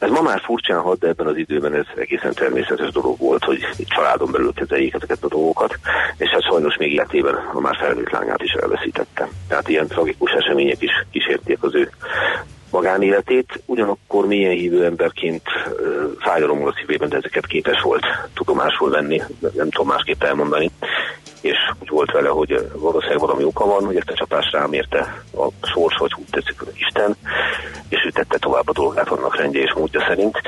Ez 0.00 0.10
ma 0.10 0.20
már 0.20 0.40
furcsán 0.44 0.80
hat, 0.80 0.98
de 0.98 1.08
ebben 1.08 1.26
az 1.26 1.36
időben 1.36 1.74
ez 1.74 1.84
egészen 1.96 2.34
természetes 2.34 2.90
dolog 2.92 3.18
volt, 3.18 3.44
hogy 3.44 3.58
egy 3.78 3.86
családon 3.86 4.30
belül 4.32 4.52
kezeljék 4.52 4.94
ezeket 4.94 5.22
a 5.24 5.28
dolgokat, 5.28 5.78
és 6.16 6.28
hát 6.28 6.42
sajnos 6.42 6.76
még 6.76 6.92
életében 6.92 7.34
a 7.34 7.60
már 7.60 7.76
felnőtt 7.76 8.10
lányát 8.10 8.42
is 8.42 8.52
elveszítette. 8.52 9.28
Tehát 9.48 9.68
ilyen 9.68 9.86
tragikus 9.86 10.32
események 10.32 10.82
is 10.82 10.90
kísérték 11.10 11.62
az 11.62 11.74
ő 11.74 11.90
magánéletét, 12.70 13.62
ugyanakkor 13.66 14.26
milyen 14.26 14.52
hívő 14.52 14.84
emberként 14.84 15.42
fájdalom 16.18 16.64
a 16.64 16.72
szívében, 16.80 17.08
de 17.08 17.16
ezeket 17.16 17.46
képes 17.46 17.82
volt 17.82 18.04
tudomásul 18.34 18.90
venni, 18.90 19.22
nem 19.40 19.70
tudom 19.70 19.86
másképp 19.86 20.22
elmondani 20.22 20.70
és 21.40 21.56
úgy 21.80 21.88
volt 21.88 22.12
vele, 22.12 22.28
hogy 22.28 22.68
valószínűleg 22.74 23.20
valami 23.20 23.44
oka 23.44 23.66
van, 23.66 23.84
hogy 23.84 23.96
ezt 23.96 24.10
a 24.10 24.14
csapást 24.14 24.52
rám 24.52 24.72
érte 24.72 25.22
a 25.36 25.48
sors, 25.62 25.96
vagy 25.98 26.10
úgy 26.18 26.30
tetszik, 26.30 26.62
Isten, 26.74 27.16
és 27.88 28.04
ő 28.06 28.10
tette 28.10 28.38
tovább 28.38 28.68
a 28.68 28.72
dolgát 28.72 29.08
annak 29.08 29.36
rendje 29.36 29.60
és 29.60 29.72
módja 29.74 30.04
szerint. 30.08 30.40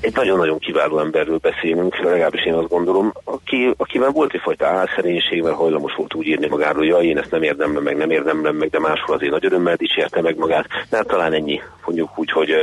Egy 0.00 0.14
nagyon-nagyon 0.14 0.58
kiváló 0.58 0.98
emberről 0.98 1.38
beszélünk, 1.38 1.98
legalábbis 1.98 2.44
én 2.44 2.54
azt 2.54 2.68
gondolom, 2.68 3.12
aki, 3.24 3.74
akivel 3.76 4.10
volt 4.10 4.34
egyfajta 4.34 4.66
álszerénység, 4.66 5.42
mert 5.42 5.56
hajlamos 5.56 5.94
volt 5.94 6.14
úgy 6.14 6.26
írni 6.26 6.46
magáról, 6.46 6.94
hogy 6.94 7.04
én 7.04 7.18
ezt 7.18 7.30
nem 7.30 7.42
érdemlem 7.42 7.82
meg, 7.82 7.96
nem 7.96 8.10
érdemlem 8.10 8.56
meg, 8.56 8.70
de 8.70 8.78
máshol 8.78 9.14
azért 9.16 9.32
nagy 9.32 9.44
örömmel 9.44 9.76
dicsérte 9.76 10.20
meg 10.20 10.36
magát. 10.36 10.66
De 10.90 11.02
talán 11.02 11.32
ennyi, 11.32 11.60
mondjuk 11.84 12.18
úgy, 12.18 12.30
hogy 12.30 12.54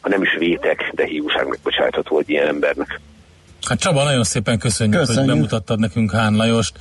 ha 0.00 0.08
nem 0.08 0.22
is 0.22 0.34
vétek, 0.38 0.90
de 0.94 1.04
hiúság 1.04 1.46
megbocsátható 1.46 2.18
egy 2.18 2.30
ilyen 2.30 2.46
embernek. 2.46 3.00
Hát 3.68 3.78
Csaba, 3.80 4.04
nagyon 4.04 4.24
szépen 4.24 4.58
köszönjük, 4.58 4.98
köszönjük. 4.98 5.24
hogy 5.24 5.32
bemutattad 5.34 5.78
nekünk 5.78 6.12
Hán 6.12 6.34
Lajost, 6.34 6.78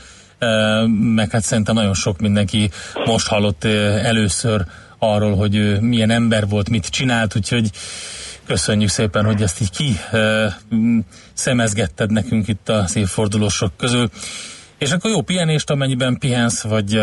meg 1.15 1.29
hát 1.31 1.43
szerintem 1.43 1.75
nagyon 1.75 1.93
sok 1.93 2.19
mindenki 2.19 2.69
most 3.05 3.27
hallott 3.27 3.63
először 4.03 4.61
arról, 4.97 5.35
hogy 5.35 5.79
milyen 5.81 6.09
ember 6.09 6.47
volt, 6.47 6.69
mit 6.69 6.89
csinált, 6.89 7.35
úgyhogy 7.35 7.69
köszönjük 8.45 8.89
szépen, 8.89 9.25
hogy 9.25 9.41
ezt 9.41 9.61
így 9.61 9.69
ki 9.69 9.99
szemezgetted 11.33 12.11
nekünk 12.11 12.47
itt 12.47 12.69
a 12.69 12.85
évfordulósok 12.93 13.71
közül. 13.77 14.09
És 14.77 14.91
akkor 14.91 15.11
jó 15.11 15.21
pihenést, 15.21 15.69
amennyiben 15.69 16.17
pihensz, 16.17 16.61
vagy 16.61 17.01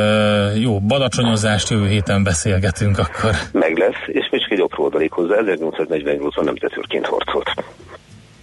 jó 0.54 0.80
balacsonyozást, 0.80 1.70
jövő 1.70 1.88
héten 1.88 2.22
beszélgetünk 2.22 2.98
akkor. 2.98 3.34
Meg 3.52 3.76
lesz, 3.76 4.02
és 4.06 4.28
még 4.30 4.46
egy 4.48 4.60
apró 4.60 4.84
oldalik 4.84 5.12
hozzá, 5.12 5.34
1848-ban 5.44 6.44
nem 6.44 6.56
tetőrként 6.56 7.06
harcolt 7.06 7.54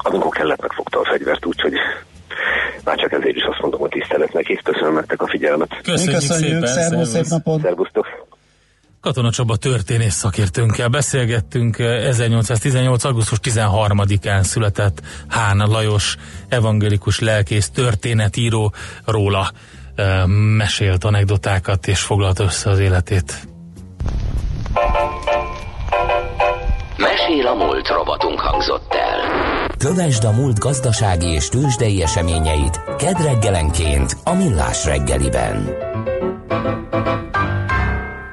amikor 0.05 0.31
kellett, 0.31 0.62
megfogta 0.62 1.00
a 1.00 1.05
fegyvert, 1.05 1.45
úgyhogy 1.45 1.74
már 2.83 2.97
csak 2.97 3.12
ezért 3.12 3.35
is 3.35 3.43
azt 3.43 3.62
mondom, 3.62 3.79
hogy 3.79 3.89
tisztelet 3.89 4.33
neki. 4.33 4.59
Köszönöm 4.63 4.93
nektek 4.93 5.21
a 5.21 5.27
figyelmet. 5.27 5.81
Köszönjük, 5.83 6.19
Köszönjük 6.19 6.65
szépen. 6.65 6.89
Szervusz, 6.89 7.09
szép 7.09 7.25
napot. 7.25 7.62
Szervusztok. 7.62 8.07
Katona 9.01 9.31
Csaba 9.31 9.55
történész 9.55 10.13
szakértőnkkel 10.13 10.88
beszélgettünk. 10.88 11.79
1818. 11.79 13.03
augusztus 13.03 13.39
13-án 13.43 14.41
született 14.41 15.01
Hán 15.27 15.57
Lajos, 15.57 16.15
evangélikus 16.50 17.19
lelkész, 17.19 17.69
történetíró 17.69 18.74
róla 19.05 19.51
mesélt 20.57 21.03
anekdotákat 21.03 21.88
és 21.88 22.01
foglalt 22.01 22.39
össze 22.39 22.69
az 22.69 22.79
életét. 22.79 23.47
Mesél 26.97 27.47
a 27.47 27.53
múlt 27.53 27.88
robotunk 27.88 28.39
hangzott 28.39 28.93
el. 28.93 29.44
Kövesd 29.85 30.23
a 30.23 30.31
múlt 30.31 30.59
gazdasági 30.59 31.27
és 31.27 31.49
tőzsdei 31.49 32.01
eseményeit 32.01 32.81
kedd 32.97 33.21
reggelenként 33.21 34.17
a 34.23 34.33
Millás 34.33 34.85
reggeliben. 34.85 35.69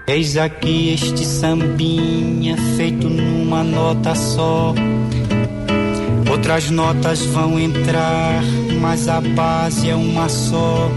Eis 0.04 0.37
aqui 0.37 0.92
este 0.92 1.23
sambinha 1.23 2.56
feito 2.76 3.09
numa 3.09 3.62
nota 3.62 4.14
só. 4.14 4.73
Outras 6.28 6.71
notas 6.71 7.26
vão 7.26 7.59
entrar, 7.59 8.42
mas 8.80 9.09
a 9.09 9.21
base 9.35 9.88
é 9.88 9.94
uma 9.94 10.28
só. 10.28 10.90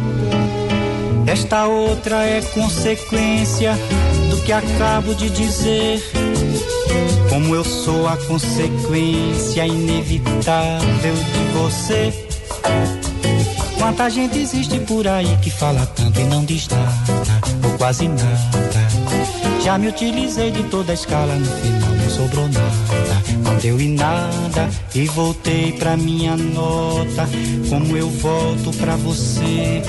Esta 1.25 1.67
outra 1.67 2.23
é 2.23 2.41
consequência 2.53 3.77
do 4.29 4.41
que 4.43 4.51
acabo 4.51 5.13
de 5.13 5.29
dizer. 5.29 5.99
Como 7.29 7.55
eu 7.55 7.63
sou 7.63 8.07
a 8.07 8.17
consequência 8.17 9.65
inevitável 9.65 11.13
de 11.13 11.57
você. 11.57 12.13
Quanta 13.77 14.09
gente 14.09 14.39
existe 14.39 14.79
por 14.79 15.07
aí 15.07 15.37
que 15.41 15.51
fala 15.51 15.85
tanto 15.85 16.19
e 16.19 16.23
não 16.23 16.43
diz 16.43 16.67
nada, 16.69 17.41
ou 17.63 17.77
quase 17.77 18.07
nada. 18.07 18.87
Já 19.61 19.77
me 19.77 19.87
utilizei 19.87 20.51
de 20.51 20.63
toda 20.65 20.91
a 20.91 20.95
escala, 20.95 21.35
no 21.35 21.45
final 21.45 21.89
não 21.89 22.09
sobrou 22.09 22.47
nada. 22.47 23.23
Não 23.43 23.55
deu 23.57 23.79
em 23.79 23.95
nada 23.95 24.69
e 24.93 25.05
voltei 25.05 25.71
pra 25.73 25.97
minha 25.97 26.35
nota. 26.37 27.27
Como 27.69 27.97
eu 27.97 28.09
volto 28.09 28.71
pra 28.77 28.95
você. 28.95 29.81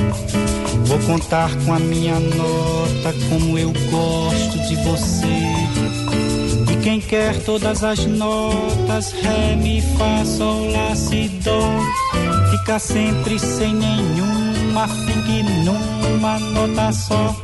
Vou 0.87 0.99
contar 1.00 1.50
com 1.65 1.73
a 1.73 1.79
minha 1.79 2.19
nota 2.19 3.15
como 3.29 3.59
eu 3.59 3.73
gosto 3.91 4.59
de 4.69 4.76
você. 4.76 5.86
Quem 6.87 7.00
quer 7.00 7.37
todas 7.43 7.83
as 7.83 8.07
notas, 8.07 9.11
ré, 9.11 9.57
mi, 9.57 9.83
fá, 9.99 10.25
sol, 10.25 10.71
lá, 10.71 10.95
si, 10.95 11.28
dó, 11.43 11.61
fica 12.52 12.78
sempre 12.78 13.40
sem 13.40 13.75
nenhuma, 13.75 14.87
fique 14.87 15.43
numa 15.64 16.38
nota 16.38 16.93
só. 16.93 17.35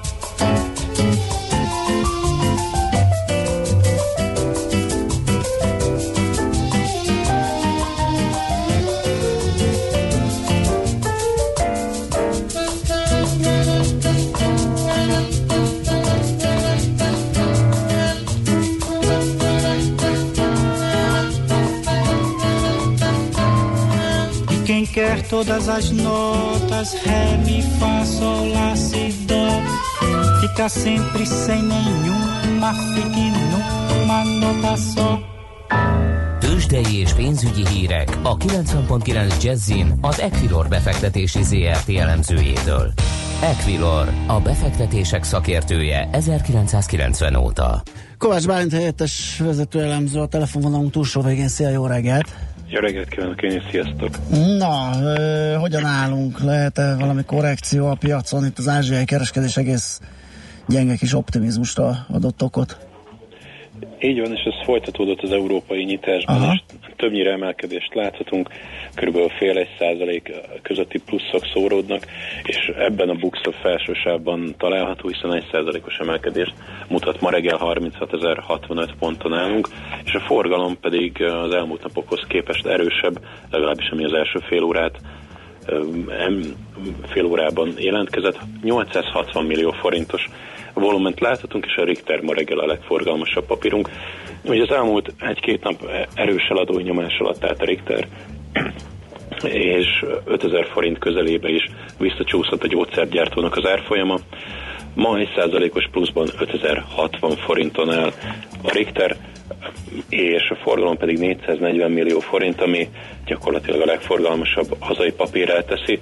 Todas 25.32 25.66
as 25.66 25.90
notas, 25.90 26.92
ré, 27.06 27.36
mi, 27.46 27.62
fá, 27.78 28.04
sol, 28.04 28.48
lá, 28.52 28.76
si, 28.76 29.24
dó. 29.26 29.46
Fica 30.40 30.68
sempre 30.68 31.24
sem 31.24 31.62
nenhuma, 31.66 32.72
fique 32.92 33.30
numa 33.40 34.24
nota 34.24 34.76
só. 34.76 35.18
Tőzsdei 36.40 36.98
és 36.98 37.12
pénzügyi 37.12 37.66
hírek 37.68 38.18
a 38.22 38.36
90.9 38.36 39.42
Jazzin 39.42 39.98
az 40.00 40.20
Equilor 40.20 40.68
befektetési 40.68 41.42
ZRT 41.42 41.88
elemzőjétől. 41.88 42.92
Equilor, 43.42 44.12
a 44.26 44.40
befektetések 44.40 45.24
szakértője 45.24 46.08
1990 46.12 47.34
óta. 47.34 47.82
Kovács 48.18 48.46
Bálint 48.46 48.72
helyettes 48.72 49.40
vezető 49.44 49.82
elemző 49.82 50.20
a 50.20 50.26
telefonvonalunk 50.26 50.90
túlsó 50.90 51.20
végén. 51.20 51.48
Szia, 51.48 51.68
jó 51.68 51.86
reggelt! 51.86 52.51
Jó 52.72 52.80
reggelt 52.80 53.08
kívánok 53.08 53.42
én 53.42 53.50
is, 53.50 53.62
sziasztok! 53.70 54.18
Na, 54.58 54.90
ö, 55.02 55.54
hogyan 55.58 55.84
állunk? 55.84 56.40
Lehet-e 56.40 56.96
valami 56.96 57.24
korrekció 57.24 57.86
a 57.86 57.94
piacon? 57.94 58.44
Itt 58.46 58.58
az 58.58 58.68
ázsiai 58.68 59.04
kereskedés 59.04 59.56
egész 59.56 60.00
gyenge 60.68 60.96
kis 60.96 61.14
optimizmusra 61.14 62.06
adott 62.08 62.42
okot. 62.42 62.91
Így 64.00 64.20
van, 64.20 64.32
és 64.32 64.42
ez 64.42 64.64
folytatódott 64.64 65.22
az 65.22 65.32
európai 65.32 65.84
nyitásban, 65.84 66.36
Aha. 66.36 66.52
és 66.52 66.76
többnyire 66.96 67.30
emelkedést 67.30 67.94
láthatunk, 67.94 68.48
körülbelül 68.94 69.28
fél 69.28 69.58
egy 69.58 69.68
százalék 69.78 70.32
közötti 70.62 70.98
pluszok 70.98 71.46
szóródnak, 71.52 72.06
és 72.42 72.72
ebben 72.78 73.08
a 73.08 73.14
Buxov 73.14 73.54
felsősában 73.54 74.54
található, 74.58 75.08
hiszen 75.08 75.34
egy 75.34 75.48
százalékos 75.50 75.96
emelkedést 75.96 76.54
mutat 76.88 77.20
ma 77.20 77.30
reggel 77.30 77.58
36.065 77.60 78.88
ponton 78.98 79.32
állunk, 79.32 79.68
és 80.04 80.14
a 80.14 80.20
forgalom 80.20 80.80
pedig 80.80 81.22
az 81.22 81.54
elmúlt 81.54 81.82
napokhoz 81.82 82.20
képest 82.28 82.66
erősebb, 82.66 83.20
legalábbis 83.50 83.88
ami 83.90 84.04
az 84.04 84.12
első 84.12 84.38
fél 84.38 84.62
órát 84.62 84.98
fél 87.06 87.24
órában 87.24 87.74
jelentkezett, 87.76 88.38
860 88.62 89.44
millió 89.44 89.70
forintos 89.70 90.28
volument 90.74 91.20
láthatunk, 91.20 91.64
és 91.66 91.76
a 91.76 91.84
Richter 91.84 92.20
ma 92.20 92.34
reggel 92.34 92.58
a 92.58 92.66
legforgalmasabb 92.66 93.46
papírunk. 93.46 93.88
Ugye 94.44 94.62
az 94.62 94.70
elmúlt 94.70 95.14
egy-két 95.18 95.62
nap 95.62 95.90
erős 96.14 96.46
eladó 96.48 96.78
nyomás 96.78 97.18
alatt 97.18 97.44
állt 97.44 97.60
a 97.60 97.64
Richter, 97.64 98.08
és 99.44 100.04
5000 100.24 100.66
forint 100.66 100.98
közelébe 100.98 101.48
is 101.48 101.70
visszacsúszott 101.98 102.62
a 102.62 102.66
gyógyszergyártónak 102.66 103.56
az 103.56 103.66
árfolyama. 103.66 104.18
Ma 104.94 105.18
egy 105.18 105.32
százalékos 105.36 105.88
pluszban 105.90 106.28
5060 106.38 107.36
forinton 107.36 107.90
áll 107.90 108.12
a 108.62 108.72
Richter, 108.72 109.16
és 110.08 110.50
a 110.50 110.58
forgalom 110.62 110.96
pedig 110.96 111.18
440 111.18 111.90
millió 111.90 112.20
forint, 112.20 112.60
ami 112.60 112.88
gyakorlatilag 113.26 113.80
a 113.80 113.84
legforgalmasabb 113.84 114.76
hazai 114.78 115.12
papírát 115.12 115.66
teszi. 115.66 115.98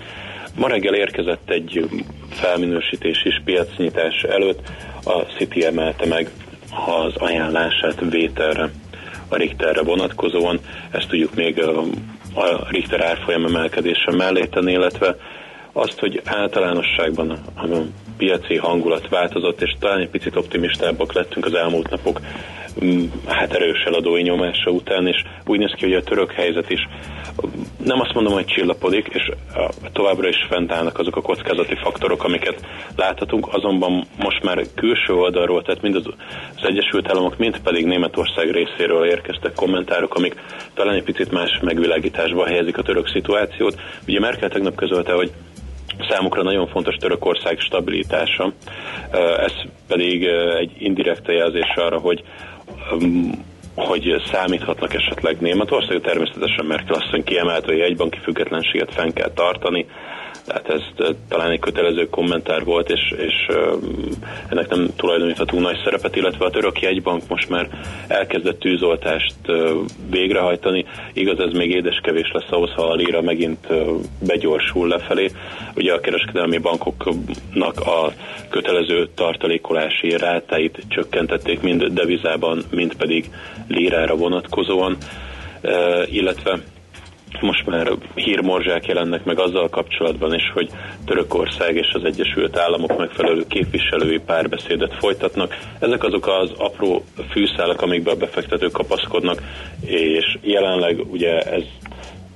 Ma 0.60 0.68
reggel 0.68 0.94
érkezett 0.94 1.50
egy 1.50 1.88
felminősítés 2.30 3.24
is 3.24 3.40
piacnyitás 3.44 4.22
előtt, 4.22 4.68
a 5.04 5.12
City 5.12 5.64
emelte 5.64 6.06
meg 6.06 6.30
az 6.86 7.16
ajánlását 7.16 8.00
vételre 8.10 8.70
a 9.28 9.36
Richterre 9.36 9.82
vonatkozóan. 9.82 10.60
Ezt 10.90 11.08
tudjuk 11.08 11.34
még 11.34 11.62
a, 12.34 12.68
Richter 12.70 13.00
árfolyam 13.00 13.44
emelkedése 13.44 14.10
mellé 14.10 14.46
tenni, 14.46 14.72
illetve 14.72 15.16
azt, 15.72 15.98
hogy 15.98 16.20
általánosságban 16.24 17.30
a 17.30 17.66
piaci 18.16 18.56
hangulat 18.56 19.08
változott, 19.08 19.60
és 19.60 19.76
talán 19.78 20.00
egy 20.00 20.10
picit 20.10 20.36
optimistábbak 20.36 21.12
lettünk 21.12 21.46
az 21.46 21.54
elmúlt 21.54 21.90
napok 21.90 22.20
hát 23.26 23.54
erős 23.54 23.82
eladói 23.84 24.22
nyomása 24.22 24.70
után, 24.70 25.06
és 25.06 25.22
úgy 25.46 25.58
néz 25.58 25.72
ki, 25.76 25.84
hogy 25.84 25.94
a 25.94 26.02
török 26.02 26.32
helyzet 26.32 26.70
is 26.70 26.80
nem 27.84 28.00
azt 28.00 28.12
mondom, 28.14 28.32
hogy 28.32 28.44
csillapodik, 28.44 29.06
és 29.12 29.30
továbbra 29.92 30.28
is 30.28 30.46
fent 30.48 30.72
állnak 30.72 30.98
azok 30.98 31.16
a 31.16 31.20
kockázati 31.20 31.74
faktorok, 31.82 32.24
amiket 32.24 32.66
láthatunk, 32.96 33.54
azonban 33.54 34.04
most 34.18 34.42
már 34.42 34.64
külső 34.74 35.12
oldalról, 35.12 35.62
tehát 35.62 35.82
mind 35.82 35.94
az, 35.94 36.06
az 36.56 36.68
Egyesült 36.68 37.08
Államok, 37.08 37.38
mind 37.38 37.60
pedig 37.60 37.84
Németország 37.84 38.50
részéről 38.50 39.06
érkeztek 39.06 39.52
kommentárok, 39.54 40.14
amik 40.14 40.34
talán 40.74 40.94
egy 40.94 41.02
picit 41.02 41.30
más 41.30 41.58
megvilágításba 41.62 42.46
helyezik 42.46 42.78
a 42.78 42.82
török 42.82 43.08
szituációt. 43.08 43.80
Ugye 44.06 44.20
Merkel 44.20 44.48
tegnap 44.48 44.74
közölte, 44.74 45.12
hogy 45.12 45.32
számukra 46.08 46.42
nagyon 46.42 46.66
fontos 46.66 46.94
Törökország 46.94 47.58
stabilitása, 47.58 48.52
ez 49.38 49.52
pedig 49.88 50.24
egy 50.58 50.72
indirekt 50.78 51.28
jelzés 51.28 51.72
arra, 51.74 51.98
hogy 51.98 52.22
hogy 53.74 54.22
számíthatnak 54.32 54.94
esetleg 54.94 55.40
Németország, 55.40 56.00
természetesen 56.00 56.66
Merkel 56.66 56.94
asszony 56.94 57.24
kiemelt, 57.24 57.64
hogy 57.64 57.80
egy 57.80 57.96
banki 57.96 58.18
függetlenséget 58.18 58.94
fenn 58.94 59.10
kell 59.12 59.30
tartani, 59.30 59.86
tehát 60.50 60.68
ez 60.68 61.12
talán 61.28 61.50
egy 61.50 61.58
kötelező 61.58 62.08
kommentár 62.08 62.64
volt, 62.64 62.90
és, 62.90 63.14
és 63.16 63.56
ennek 64.48 64.68
nem 64.68 64.88
tulajdoníthatunk 64.96 65.62
nagy 65.62 65.80
szerepet, 65.84 66.16
illetve 66.16 66.44
a 66.44 66.50
török 66.50 66.80
jegybank 66.80 67.22
most 67.28 67.48
már 67.48 67.68
elkezdett 68.08 68.58
tűzoltást 68.58 69.34
végrehajtani. 70.10 70.84
Igaz, 71.12 71.38
ez 71.38 71.52
még 71.52 71.70
édeskevés 71.70 72.30
lesz 72.32 72.50
ahhoz, 72.50 72.70
ha 72.70 72.82
a 72.82 72.94
lira 72.94 73.22
megint 73.22 73.66
begyorsul 74.26 74.88
lefelé. 74.88 75.30
Ugye 75.74 75.92
a 75.92 76.00
kereskedelmi 76.00 76.58
bankoknak 76.58 77.80
a 77.80 78.12
kötelező 78.48 79.08
tartalékolási 79.14 80.16
rátáit 80.16 80.82
csökkentették 80.88 81.60
mind 81.60 81.84
devizában, 81.84 82.62
mind 82.70 82.94
pedig 82.94 83.30
lírára 83.68 84.16
vonatkozóan, 84.16 84.96
illetve 86.06 86.58
most 87.40 87.66
már 87.66 87.90
hírmorzsák 88.14 88.86
jelennek 88.86 89.24
meg 89.24 89.38
azzal 89.38 89.68
kapcsolatban 89.68 90.34
is, 90.34 90.50
hogy 90.54 90.68
Törökország 91.04 91.76
és 91.76 91.92
az 91.92 92.04
Egyesült 92.04 92.56
Államok 92.56 92.98
megfelelő 92.98 93.46
képviselői 93.48 94.18
párbeszédet 94.18 94.94
folytatnak. 94.94 95.56
Ezek 95.78 96.04
azok 96.04 96.26
az 96.26 96.50
apró 96.56 97.04
fűszálak, 97.30 97.82
amikbe 97.82 98.10
a 98.10 98.16
befektetők 98.16 98.72
kapaszkodnak, 98.72 99.42
és 99.86 100.38
jelenleg 100.42 101.00
ugye 101.10 101.38
ez 101.38 101.62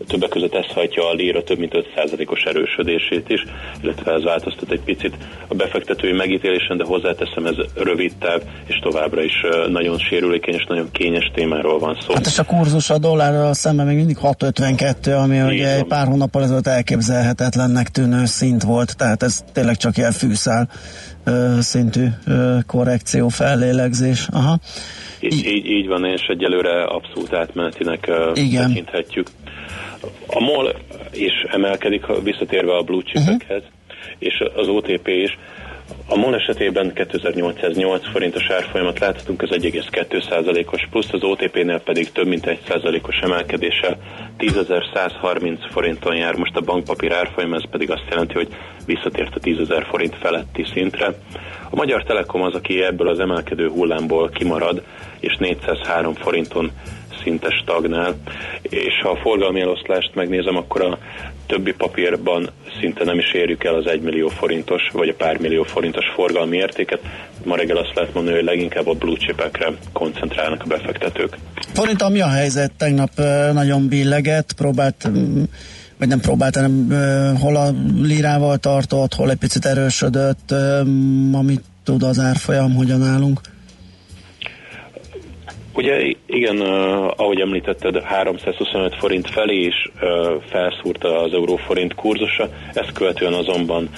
többek 0.06 0.28
között 0.28 0.54
ez 0.54 0.66
hajtja 0.66 1.08
a 1.08 1.12
líra 1.12 1.42
több 1.42 1.58
mint 1.58 1.72
5%-os 1.96 2.42
erősödését 2.42 3.28
is, 3.28 3.44
illetve 3.82 4.12
ez 4.12 4.22
változtat 4.22 4.70
egy 4.70 4.80
picit 4.80 5.14
a 5.48 5.54
befektetői 5.54 6.12
megítélésen, 6.12 6.76
de 6.76 6.84
hozzáteszem, 6.84 7.46
ez 7.46 7.54
rövid 7.74 8.12
táv, 8.18 8.40
és 8.66 8.78
továbbra 8.82 9.22
is 9.22 9.32
nagyon 9.68 9.98
sérülékeny 9.98 10.54
és 10.54 10.64
nagyon 10.68 10.88
kényes 10.92 11.30
témáról 11.34 11.78
van 11.78 11.98
szó. 12.00 12.14
Hát 12.14 12.26
és 12.26 12.38
a 12.38 12.44
kurzus 12.44 12.90
a 12.90 12.98
dollárral 12.98 13.52
szemben 13.54 13.86
még 13.86 13.96
mindig 13.96 14.16
6,52, 14.22 15.22
ami 15.22 15.36
Így 15.36 15.42
ugye 15.42 15.66
van. 15.66 15.74
egy 15.74 15.84
pár 15.84 16.06
hónappal 16.06 16.42
ezelőtt 16.42 16.66
elképzelhetetlennek 16.66 17.88
tűnő 17.88 18.24
szint 18.24 18.62
volt, 18.62 18.96
tehát 18.96 19.22
ez 19.22 19.44
tényleg 19.52 19.76
csak 19.76 19.96
ilyen 19.96 20.12
fűszál 20.12 20.68
szintű 21.60 22.06
korrekció, 22.66 23.28
fellélegzés. 23.28 24.28
Aha. 24.32 24.58
Így, 25.20 25.46
így, 25.46 25.66
így 25.66 25.86
van, 25.86 26.04
és 26.04 26.22
egyelőre 26.28 26.84
abszolút 26.84 27.32
átmenetinek 27.34 28.10
Igen. 28.34 28.66
tekinthetjük. 28.66 29.26
A 30.26 30.40
MOL 30.40 30.74
is 31.12 31.42
emelkedik, 31.50 32.06
visszatérve 32.22 32.76
a 32.76 32.82
blue 32.82 33.02
chipekhez, 33.02 33.62
uh-huh. 33.62 34.18
és 34.18 34.42
az 34.54 34.68
OTP 34.68 35.08
is. 35.08 35.38
A 36.08 36.16
MOL 36.16 36.34
esetében 36.34 36.92
2808 36.92 38.10
forintos 38.10 38.50
árfolyamat 38.50 38.98
láthatunk, 38.98 39.42
ez 39.42 39.48
1,2%-os 39.48 40.86
plusz, 40.90 41.12
az 41.12 41.22
OTP-nél 41.22 41.80
pedig 41.80 42.12
több 42.12 42.26
mint 42.26 42.44
1%-os 42.46 43.16
emelkedéssel 43.16 43.98
10.130 44.38 45.58
forinton 45.70 46.16
jár 46.16 46.34
most 46.34 46.56
a 46.56 46.60
bankpapír 46.60 47.12
árfolyam, 47.12 47.54
ez 47.54 47.70
pedig 47.70 47.90
azt 47.90 48.06
jelenti, 48.10 48.34
hogy 48.34 48.48
visszatért 48.86 49.34
a 49.34 49.40
10.000 49.40 49.84
forint 49.88 50.16
feletti 50.16 50.64
szintre. 50.72 51.06
A 51.70 51.76
Magyar 51.76 52.02
Telekom 52.02 52.42
az, 52.42 52.54
aki 52.54 52.82
ebből 52.82 53.08
az 53.08 53.18
emelkedő 53.18 53.68
hullámból 53.68 54.30
kimarad, 54.30 54.82
és 55.20 55.36
403 55.36 56.14
forinton 56.14 56.70
szinte 57.24 57.48
stagnál, 57.62 58.14
és 58.62 59.00
ha 59.02 59.10
a 59.10 59.16
forgalmi 59.16 59.60
eloszlást 59.60 60.14
megnézem, 60.14 60.56
akkor 60.56 60.82
a 60.82 60.98
többi 61.46 61.72
papírban 61.72 62.50
szinte 62.80 63.04
nem 63.04 63.18
is 63.18 63.32
érjük 63.32 63.64
el 63.64 63.74
az 63.74 63.86
1 63.86 64.00
millió 64.00 64.28
forintos, 64.28 64.82
vagy 64.92 65.08
a 65.08 65.14
pár 65.14 65.38
millió 65.38 65.62
forintos 65.62 66.04
forgalmi 66.14 66.56
értéket. 66.56 67.00
Ma 67.44 67.56
reggel 67.56 67.76
azt 67.76 67.94
lehet 67.94 68.14
mondani, 68.14 68.36
hogy 68.36 68.44
leginkább 68.44 68.86
a 68.86 68.92
blue 68.92 69.16
chipekre 69.16 69.72
koncentrálnak 69.92 70.62
a 70.62 70.66
befektetők. 70.66 71.36
Forint, 71.72 72.08
mi 72.08 72.20
a 72.20 72.28
helyzet? 72.28 72.72
Tegnap 72.72 73.10
nagyon 73.52 73.88
billeget, 73.88 74.52
próbált 74.56 75.10
vagy 75.98 76.08
nem 76.08 76.20
próbált, 76.20 76.54
hanem 76.54 76.88
hol 77.40 77.56
a 77.56 77.74
lírával 78.02 78.56
tartott, 78.56 79.14
hol 79.14 79.30
egy 79.30 79.36
picit 79.36 79.64
erősödött, 79.64 80.54
amit 81.32 81.62
tud 81.84 82.02
az 82.02 82.18
árfolyam, 82.18 82.74
hogyan 82.74 83.02
állunk? 83.02 83.40
Ugye 85.74 86.14
igen, 86.26 86.60
ahogy 87.16 87.40
említetted, 87.40 88.02
325 88.02 88.94
forint 88.94 89.30
felé 89.30 89.56
is 89.56 89.90
felszúrta 90.48 91.22
az 91.22 91.32
euróforint 91.32 91.94
kurzusa, 91.94 92.48
ezt 92.72 92.92
követően 92.92 93.32
azonban 93.32 93.88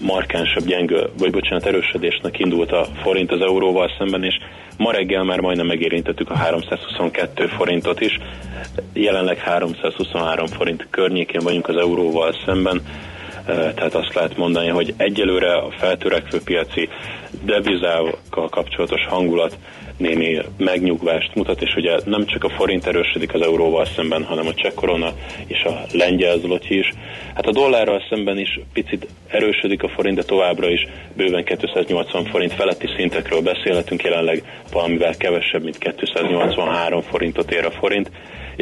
markánsabb 0.00 0.64
gyengő, 0.64 1.08
vagy 1.18 1.30
bocsánat, 1.30 1.66
erősödésnek 1.66 2.38
indult 2.38 2.72
a 2.72 2.86
forint 3.02 3.32
az 3.32 3.40
euróval 3.40 3.90
szemben, 3.98 4.24
és 4.24 4.34
ma 4.78 4.92
reggel 4.92 5.22
már 5.24 5.40
majdnem 5.40 5.66
megérintettük 5.66 6.30
a 6.30 6.36
322 6.36 7.46
forintot 7.46 8.00
is, 8.00 8.18
jelenleg 8.92 9.38
323 9.38 10.46
forint 10.46 10.86
környékén 10.90 11.40
vagyunk 11.42 11.68
az 11.68 11.76
euróval 11.76 12.34
szemben, 12.44 12.82
tehát 13.46 13.94
azt 13.94 14.14
lehet 14.14 14.36
mondani, 14.36 14.68
hogy 14.68 14.94
egyelőre 14.96 15.54
a 15.54 15.70
feltörekvő 15.70 16.40
piaci 16.44 16.88
devizával 17.44 18.18
kapcsolatos 18.30 19.06
hangulat 19.06 19.56
némi 20.02 20.38
megnyugvást 20.56 21.34
mutat, 21.34 21.62
és 21.62 21.74
ugye 21.76 21.96
nem 22.04 22.26
csak 22.26 22.44
a 22.44 22.48
forint 22.48 22.86
erősödik 22.86 23.34
az 23.34 23.40
euróval 23.40 23.84
szemben, 23.84 24.24
hanem 24.24 24.46
a 24.46 24.54
cseh 24.54 24.72
korona 24.74 25.12
és 25.46 25.62
a 25.62 25.80
lengyel 25.92 26.38
zloty 26.38 26.78
is. 26.78 26.92
Hát 27.34 27.46
a 27.46 27.52
dollárral 27.52 28.02
szemben 28.10 28.38
is 28.38 28.60
picit 28.72 29.06
erősödik 29.28 29.82
a 29.82 29.88
forint, 29.88 30.16
de 30.16 30.22
továbbra 30.22 30.70
is 30.70 30.86
bőven 31.16 31.44
280 31.44 32.24
forint 32.24 32.52
feletti 32.52 32.88
szintekről 32.96 33.40
beszélhetünk, 33.40 34.02
jelenleg 34.02 34.42
valamivel 34.72 35.16
kevesebb, 35.16 35.62
mint 35.62 35.78
283 35.78 37.00
forintot 37.00 37.52
ér 37.52 37.64
a 37.64 37.70
forint 37.70 38.10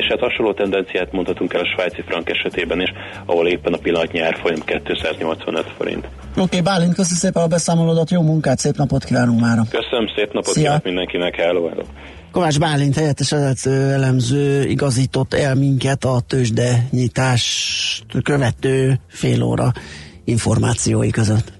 és 0.00 0.06
hát 0.06 0.18
hasonló 0.18 0.52
tendenciát 0.52 1.12
mondhatunk 1.12 1.54
el 1.54 1.60
a 1.60 1.66
svájci 1.74 2.02
frank 2.06 2.28
esetében 2.28 2.80
is, 2.80 2.92
ahol 3.26 3.46
éppen 3.48 3.72
a 3.72 3.76
pillanatnyi 3.76 4.20
árfolyam 4.20 4.60
285 4.64 5.66
forint. 5.76 6.04
Oké, 6.30 6.40
okay, 6.40 6.60
Bálint, 6.60 6.94
köszönöm 6.94 7.18
szépen 7.18 7.42
a 7.42 7.46
beszámolódat, 7.46 8.10
jó 8.10 8.22
munkát, 8.22 8.58
szép 8.58 8.76
napot 8.76 9.04
kívánunk 9.04 9.40
már. 9.40 9.58
Köszönöm, 9.70 10.06
szép 10.16 10.32
napot 10.32 10.54
kívánok 10.54 10.84
mindenkinek, 10.84 11.36
hello, 11.36 11.68
hello. 11.68 11.82
Kovács 12.32 12.58
Bálint 12.58 12.94
helyettes 12.94 13.32
elemző 13.62 14.64
igazított 14.64 15.34
el 15.34 15.54
minket 15.54 16.04
a 16.04 16.20
tőzsde 16.26 16.86
nyitást 16.90 18.04
követő 18.22 19.00
fél 19.08 19.42
óra 19.42 19.72
információi 20.24 21.10
között. 21.10 21.59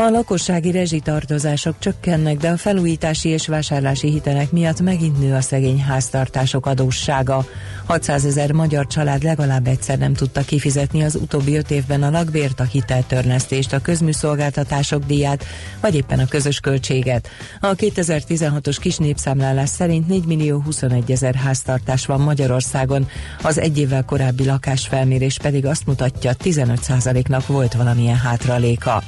A 0.00 0.10
lakossági 0.10 0.70
rezsitartozások 0.70 1.74
csökkennek, 1.78 2.36
de 2.36 2.48
a 2.48 2.56
felújítási 2.56 3.28
és 3.28 3.46
vásárlási 3.46 4.10
hitelek 4.10 4.50
miatt 4.52 4.80
megint 4.80 5.20
nő 5.20 5.34
a 5.34 5.40
szegény 5.40 5.82
háztartások 5.82 6.66
adóssága. 6.66 7.44
600 7.86 8.24
ezer 8.24 8.52
magyar 8.52 8.86
család 8.86 9.22
legalább 9.22 9.66
egyszer 9.66 9.98
nem 9.98 10.14
tudta 10.14 10.42
kifizetni 10.42 11.02
az 11.02 11.14
utóbbi 11.14 11.56
öt 11.56 11.70
évben 11.70 12.02
a 12.02 12.10
lakbért, 12.10 12.60
a 12.60 12.64
hiteltörlesztést, 12.64 13.72
a 13.72 13.80
közműszolgáltatások 13.80 15.04
díját, 15.04 15.44
vagy 15.80 15.94
éppen 15.94 16.18
a 16.18 16.26
közös 16.26 16.60
költséget. 16.60 17.28
A 17.60 17.74
2016-os 17.74 18.76
kis 18.80 18.96
népszámlálás 18.96 19.68
szerint 19.68 20.08
4 20.08 20.24
millió 20.24 20.60
21 20.60 21.10
ezer 21.10 21.34
háztartás 21.34 22.06
van 22.06 22.20
Magyarországon, 22.20 23.08
az 23.42 23.58
egy 23.58 23.78
évvel 23.78 24.04
korábbi 24.04 24.44
lakásfelmérés 24.44 25.38
pedig 25.38 25.66
azt 25.66 25.86
mutatja, 25.86 26.32
15%-nak 26.44 27.46
volt 27.46 27.74
valamilyen 27.74 28.16
hátraléka. 28.16 29.02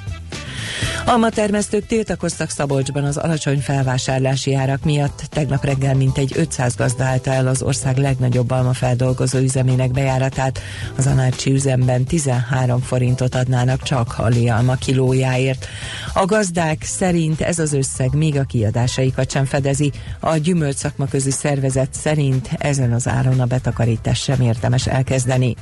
Almatermesztők 1.04 1.86
tiltakoztak 1.86 2.50
Szabolcsban 2.50 3.04
az 3.04 3.16
alacsony 3.16 3.60
felvásárlási 3.60 4.54
árak 4.54 4.84
miatt. 4.84 5.22
Tegnap 5.28 5.64
reggel 5.64 5.94
mintegy 5.94 6.32
500 6.36 6.76
gazda 6.76 7.04
állta 7.04 7.32
el 7.32 7.46
az 7.46 7.62
ország 7.62 7.96
legnagyobb 7.96 8.50
almafeldolgozó 8.50 9.38
üzemének 9.38 9.90
bejáratát. 9.90 10.60
Az 10.96 11.06
Anácsi 11.06 11.52
üzemben 11.52 12.04
13 12.04 12.80
forintot 12.80 13.34
adnának 13.34 13.82
csak 13.82 14.10
hali 14.10 14.48
alma 14.48 14.74
kilójáért. 14.74 15.66
A 16.14 16.24
gazdák 16.24 16.82
szerint 16.82 17.40
ez 17.40 17.58
az 17.58 17.72
összeg 17.72 18.14
még 18.14 18.38
a 18.38 18.44
kiadásaikat 18.44 19.30
sem 19.30 19.44
fedezi. 19.44 19.92
A 20.20 20.36
gyümölcs 20.36 20.76
szakmaközi 20.76 21.30
szervezet 21.30 21.94
szerint 21.94 22.48
ezen 22.58 22.92
az 22.92 23.08
áron 23.08 23.40
a 23.40 23.46
betakarítás 23.46 24.18
sem 24.18 24.40
érdemes 24.40 24.86
elkezdeni. 24.86 25.56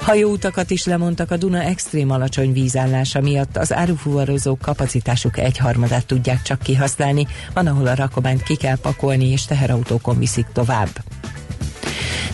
Hajóutakat 0.00 0.70
is 0.70 0.84
lemondtak 0.84 1.30
a 1.30 1.36
Duna 1.36 1.62
extrém 1.62 2.10
alacsony 2.10 2.52
vízállása 2.52 3.20
miatt. 3.20 3.56
Az 3.56 3.73
árufuvarozók 3.74 4.58
kapacitásuk 4.58 5.38
egyharmadát 5.38 6.06
tudják 6.06 6.42
csak 6.42 6.58
kihasználni, 6.58 7.26
van, 7.52 7.66
ahol 7.66 7.86
a 7.86 7.94
rakományt 7.94 8.42
ki 8.42 8.56
kell 8.56 8.76
pakolni, 8.76 9.28
és 9.28 9.44
teherautókon 9.44 10.18
viszik 10.18 10.46
tovább. 10.52 10.88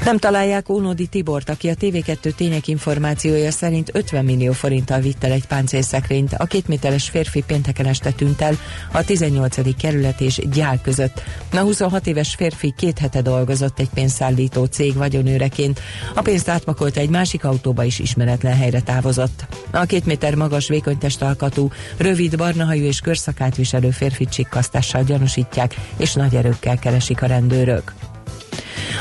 Nem 0.05 0.19
találják 0.19 0.69
Ónodi 0.69 1.07
Tibort, 1.07 1.49
aki 1.49 1.69
a 1.69 1.75
TV2 1.75 2.35
tények 2.35 2.69
információja 2.69 3.51
szerint 3.51 3.91
50 3.93 4.25
millió 4.25 4.53
forinttal 4.53 5.01
vitt 5.01 5.25
el 5.25 5.33
egy 5.33 5.47
páncélszekrényt. 5.47 6.35
A 6.35 6.45
két 6.45 6.69
méteres 6.69 7.09
férfi 7.09 7.43
pénteken 7.47 7.87
este 7.87 8.11
tűnt 8.11 8.41
el 8.41 8.59
a 8.93 9.05
18. 9.05 9.77
kerület 9.77 10.21
és 10.21 10.41
gyál 10.53 10.81
között. 10.83 11.23
A 11.53 11.59
26 11.59 12.07
éves 12.07 12.35
férfi 12.35 12.75
két 12.77 12.99
hete 12.99 13.23
dolgozott 13.23 13.79
egy 13.79 13.89
pénzszállító 13.95 14.65
cég 14.65 14.95
vagyonőreként. 14.95 15.81
A 16.15 16.23
pénzt 16.23 16.49
átpakolta 16.49 17.01
egy 17.01 17.11
másik 17.11 17.45
autóba 17.45 17.85
is 17.85 17.99
ismeretlen 17.99 18.57
helyre 18.57 18.81
távozott. 18.81 19.47
A 19.71 19.85
két 19.85 20.07
méter 20.07 20.35
magas 20.35 20.69
vékonytestalkatú, 20.69 21.71
rövid 21.97 22.37
barnahajú 22.37 22.85
és 22.85 23.01
körszakát 23.01 23.57
viselő 23.57 23.91
férfi 23.91 24.25
csikkasztással 24.25 25.03
gyanúsítják, 25.03 25.75
és 25.97 26.13
nagy 26.13 26.35
erőkkel 26.35 26.79
keresik 26.79 27.23
a 27.23 27.27
rendőrök. 27.27 27.93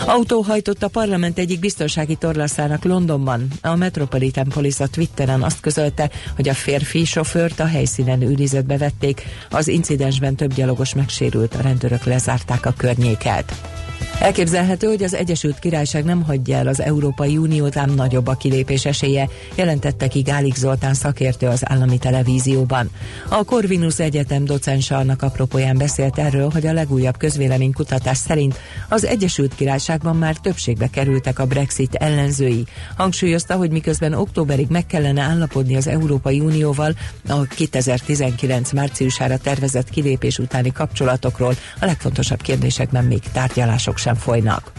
Autó 0.06 0.42
hajtott 0.42 0.84
a 0.84 0.88
parlament 0.88 1.40
egyik 1.40 1.60
biztonsági 1.60 2.16
torlaszának 2.16 2.84
Londonban. 2.84 3.48
A 3.62 3.76
Metropolitan 3.76 4.48
Police 4.48 4.84
a 4.84 4.88
Twitteren 4.88 5.42
azt 5.42 5.60
közölte, 5.60 6.10
hogy 6.36 6.50
a 6.50 6.54
férfi 6.54 7.06
sofőrt 7.06 7.60
a 7.60 7.66
helyszínen 7.66 8.22
őrizetbe 8.22 8.78
vették. 8.78 9.24
Az 9.50 9.68
incidensben 9.68 10.36
több 10.36 10.54
gyalogos 10.54 10.94
megsérült, 10.94 11.56
a 11.56 11.62
rendőrök 11.62 12.04
lezárták 12.04 12.66
a 12.66 12.74
környéket. 12.78 13.79
Elképzelhető, 14.20 14.88
hogy 14.88 15.04
az 15.04 15.14
Egyesült 15.14 15.60
Királyság 15.60 16.04
nem 16.04 16.24
hagyja 16.24 16.58
el 16.58 16.68
az 16.68 16.82
Európai 16.82 17.38
Uniót, 17.38 17.78
ám 17.78 17.94
nagyobb 17.94 18.28
a 18.28 18.34
kilépés 18.34 18.86
esélye, 18.86 19.30
jelentette 19.56 20.08
ki 20.08 20.22
Gálik 20.22 20.56
Zoltán 20.56 20.94
szakértő 20.94 21.48
az 21.48 21.70
állami 21.70 21.98
televízióban. 21.98 22.90
A 23.30 23.44
Corvinus 23.44 24.00
Egyetem 24.00 24.46
docensa 24.46 24.98
annak 24.98 25.22
apropóján 25.22 25.78
beszélt 25.78 26.18
erről, 26.18 26.50
hogy 26.50 26.68
a 26.68 26.74
legújabb 26.74 27.18
közvéleménykutatás 27.18 28.18
szerint 28.18 28.60
az 28.90 29.06
Egyesült 29.06 29.56
Királyságban 29.56 30.16
már 30.16 30.36
többségbe 30.36 30.88
kerültek 30.88 31.40
a 31.40 31.46
Brexit 31.46 31.96
ellenzői. 31.96 32.66
Hangsúlyozta, 32.98 33.56
hogy 33.56 33.72
miközben 33.72 34.14
októberig 34.14 34.68
meg 34.70 34.86
kellene 34.86 35.22
állapodni 35.22 35.76
az 35.76 35.88
Európai 35.88 36.40
Unióval 36.40 36.94
a 37.28 37.42
2019 37.42 38.72
márciusára 38.72 39.38
tervezett 39.38 39.90
kilépés 39.90 40.38
utáni 40.38 40.72
kapcsolatokról, 40.72 41.56
a 41.80 41.86
legfontosabb 41.86 42.42
kérdésekben 42.42 43.04
még 43.04 43.22
tárgyalások 43.32 43.98
sem 43.98 44.08
folynak. 44.16 44.72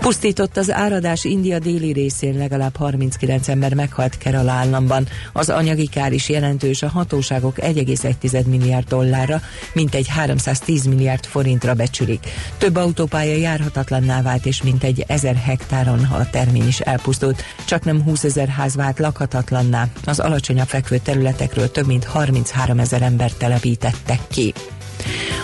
Pusztított 0.00 0.56
az 0.56 0.72
áradás 0.72 1.24
India 1.24 1.58
déli 1.58 1.92
részén 1.92 2.36
legalább 2.36 2.76
39 2.76 3.48
ember 3.48 3.74
meghalt 3.74 4.18
Kerala 4.18 4.50
államban. 4.50 5.08
Az 5.32 5.48
anyagi 5.48 5.86
kár 5.86 6.12
is 6.12 6.28
jelentős, 6.28 6.82
a 6.82 6.88
hatóságok 6.88 7.56
1,1 7.56 8.44
milliárd 8.44 8.88
dollárra, 8.88 9.40
mintegy 9.72 10.08
310 10.08 10.84
milliárd 10.84 11.26
forintra 11.26 11.74
becsülik. 11.74 12.26
Több 12.58 12.76
autópálya 12.76 13.36
járhatatlanná 13.36 14.22
vált, 14.22 14.46
és 14.46 14.62
mintegy 14.62 15.04
1000 15.06 15.36
hektáron 15.36 16.04
a 16.04 16.30
termény 16.30 16.66
is 16.66 16.80
elpusztult. 16.80 17.42
Csak 17.64 17.84
nem 17.84 18.02
20 18.02 18.24
ezer 18.24 18.48
ház 18.48 18.76
vált 18.76 18.98
lakhatatlanná. 18.98 19.86
Az 20.04 20.18
alacsonyabb 20.18 20.68
fekvő 20.68 20.98
területekről 20.98 21.70
több 21.70 21.86
mint 21.86 22.04
33 22.04 22.78
ezer 22.78 23.02
ember 23.02 23.30
telepítettek 23.30 24.20
ki. 24.28 24.54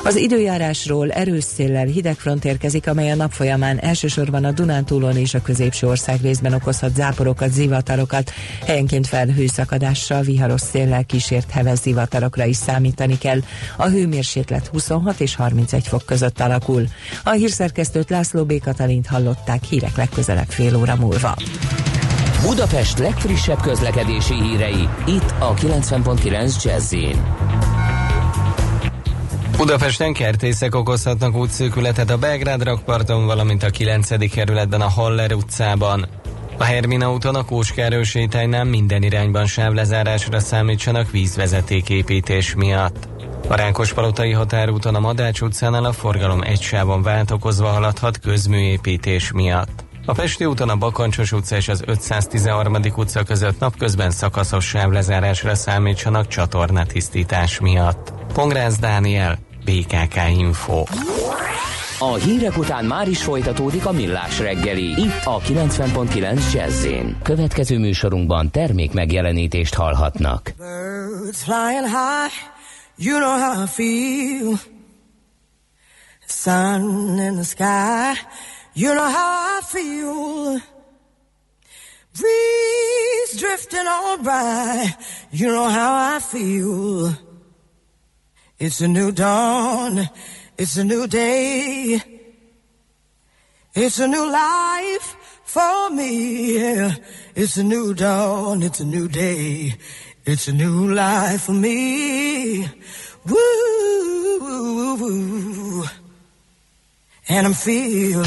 Az 0.05 0.17
időjárásról 0.17 1.11
erős 1.11 1.45
széllel 1.45 1.87
hideg 1.87 2.17
front 2.17 2.45
érkezik, 2.45 2.89
amely 2.89 3.11
a 3.11 3.15
nap 3.15 3.33
folyamán 3.33 3.79
elsősorban 3.79 4.45
a 4.45 4.53
Dunántúlon 4.53 5.17
és 5.17 5.35
a 5.35 5.43
középső 5.43 5.87
ország 5.87 6.21
részben 6.23 6.53
okozhat 6.53 6.95
záporokat, 6.95 7.53
zivatarokat, 7.53 8.33
helyenként 8.67 9.07
felhőszakadással, 9.07 10.23
viharos 10.23 10.61
széllel 10.61 11.05
kísért 11.05 11.51
heves 11.51 11.79
zivatarokra 11.79 12.45
is 12.45 12.57
számítani 12.57 13.19
kell. 13.19 13.41
A 13.77 13.87
hőmérséklet 13.87 14.67
26 14.67 15.21
és 15.21 15.35
31 15.35 15.87
fok 15.87 16.03
között 16.07 16.41
alakul. 16.41 16.85
A 17.25 17.31
hírszerkesztőt 17.31 18.11
László 18.11 18.45
B. 18.45 18.61
Katalint 18.61 19.07
hallották 19.07 19.65
hírek 19.65 19.97
legközelebb 19.97 20.49
fél 20.49 20.77
óra 20.77 20.97
múlva. 20.97 21.37
Budapest 22.43 22.99
legfrissebb 22.99 23.61
közlekedési 23.61 24.35
hírei, 24.35 24.89
itt 25.07 25.35
a 25.39 25.55
90.9 25.55 26.63
jazz 26.63 26.95
Budapesten 29.57 30.13
kertészek 30.13 30.75
okozhatnak 30.75 31.35
útszűkületet 31.35 32.11
a 32.11 32.19
Belgrád 32.19 32.63
rakparton, 32.63 33.27
valamint 33.27 33.63
a 33.63 33.71
9. 33.71 34.31
kerületben 34.31 34.81
a 34.81 34.89
Haller 34.89 35.33
utcában. 35.33 36.09
A 36.59 36.65
Hermina 36.65 37.13
úton 37.13 37.35
a 37.35 37.45
Kóskárő 37.45 38.03
sétálynál 38.03 38.65
minden 38.65 39.03
irányban 39.03 39.47
sávlezárásra 39.47 40.39
számítsanak 40.39 41.11
vízvezetéképítés 41.11 42.55
miatt. 42.55 43.09
A 43.49 43.55
Rákospalotai 43.55 44.33
határúton 44.33 44.95
a 44.95 45.01
Madács 45.01 45.41
utcánál 45.41 45.85
a 45.85 45.93
forgalom 45.93 46.43
egy 46.43 46.61
sávon 46.61 47.03
váltokozva 47.03 47.69
haladhat 47.69 48.19
közműépítés 48.19 49.33
miatt. 49.33 49.85
A 50.07 50.13
Pesti 50.13 50.45
úton 50.45 50.69
a 50.69 50.77
Bakancsos 50.77 51.33
utca 51.33 51.57
és 51.57 51.69
az 51.69 51.83
513. 51.87 52.77
utca 52.97 53.23
között 53.23 53.59
napközben 53.59 54.11
szakaszos 54.11 54.65
sávlezárásra 54.65 55.55
számítsanak 55.55 56.29
csatornatisztítás 56.29 57.61
miatt. 57.61 58.13
Pongrász 58.33 58.79
Dániel, 58.79 59.39
BKK 59.67 60.17
Info. 60.39 60.85
A 61.99 62.15
hírek 62.15 62.59
után 62.59 62.85
már 62.85 63.09
is 63.09 63.23
folytatódik 63.23 63.87
a 63.87 63.93
millás 63.93 64.39
reggeli. 64.39 65.01
Itt 65.01 65.25
a 65.25 65.41
90.9 65.41 66.53
jazz 66.53 66.87
Következő 67.23 67.79
műsorunkban 67.79 68.51
termék 68.51 68.93
megjelenítést 68.93 69.75
hallhatnak. 69.75 70.53
Birds 70.57 71.43
flying 71.43 71.85
high, 71.85 72.33
you 72.97 73.19
know 73.19 73.41
how 73.41 73.63
I 73.63 73.67
feel. 73.67 74.59
Sun 76.27 77.19
in 77.19 77.35
the 77.35 77.45
sky, 77.45 78.21
you 78.75 78.93
know 78.93 79.11
how 79.11 79.59
I 79.59 79.63
feel. 79.65 80.61
Breeze 82.19 83.37
drifting 83.39 83.87
on 83.87 84.23
by, 84.23 84.95
you 85.31 85.51
know 85.51 85.69
how 85.69 86.17
I 86.17 86.21
feel. 86.21 87.26
It's 88.59 88.81
a 88.81 88.89
new 88.89 89.13
dawn. 89.13 90.09
It's 90.57 90.79
a 90.79 90.85
new 90.85 91.07
day. 91.07 92.03
It's 93.75 93.99
a 93.99 94.09
new 94.09 94.31
life 94.31 95.17
for 95.45 95.91
me. 95.91 96.57
It's 97.35 97.59
a 97.59 97.63
new 97.63 97.93
dawn. 97.93 98.63
It's 98.63 98.81
a 98.81 98.87
new 98.87 99.09
day. 99.09 99.75
It's 100.25 100.49
a 100.49 100.55
new 100.55 100.91
life 100.95 101.43
for 101.43 101.53
me. 101.53 102.67
Woo, 103.27 104.39
woo, 104.41 105.85
And 107.29 107.47
I'm 107.47 107.53
feeling 107.53 108.25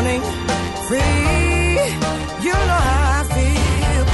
running 0.00 0.22
free. 0.88 1.76
You 2.46 2.54
know 2.68 2.80
how 2.88 3.18
I 3.18 3.22
feel. 3.34 4.04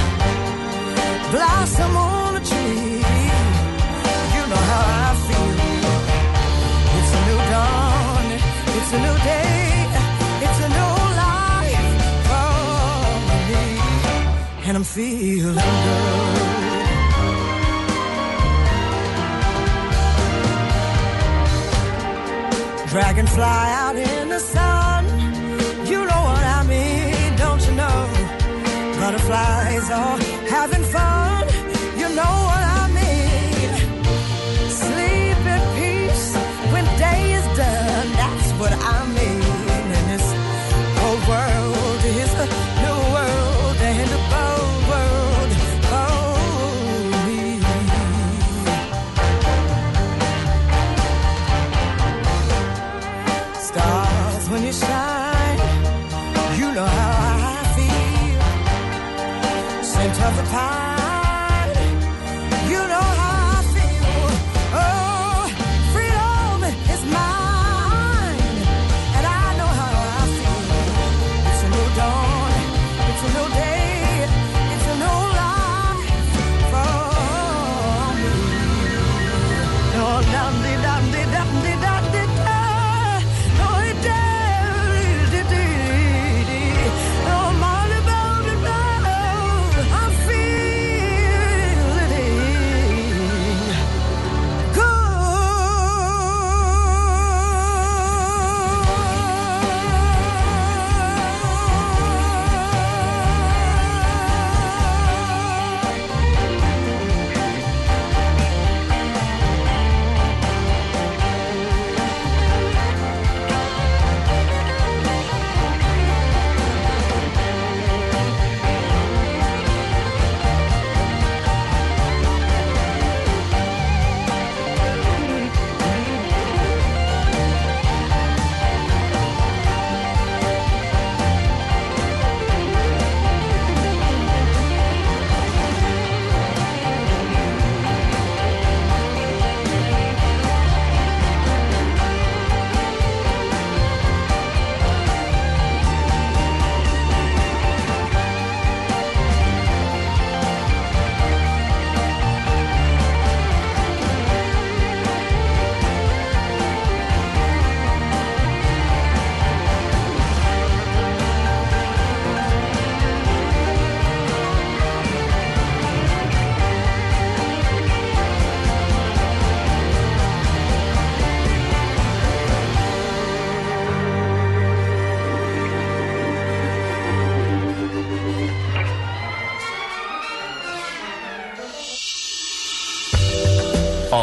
Blossom 1.33 1.93
on 1.95 2.31
a 2.39 2.43
tree. 2.49 2.99
You 4.35 4.43
know 4.51 4.63
how 4.71 4.83
I 5.05 5.11
feel. 5.27 5.55
It's 6.97 7.11
a 7.17 7.21
new 7.27 7.41
dawn. 7.53 8.25
It's 8.77 8.91
a 8.97 8.99
new 9.05 9.17
day. 9.31 9.59
It's 10.45 10.59
a 10.67 10.69
new 10.77 10.95
life 11.23 11.91
for 12.29 12.51
me. 13.49 13.65
And 14.67 14.73
I'm 14.77 14.87
feeling 14.95 15.55
good. 15.85 16.47
Dragonfly 22.91 23.65
out 23.83 23.95
in 23.95 24.29
the 24.29 24.39
sun 24.39 24.76
butterflies 29.07 29.89
are 29.89 30.17
having 30.49 30.83
fun. 30.83 31.16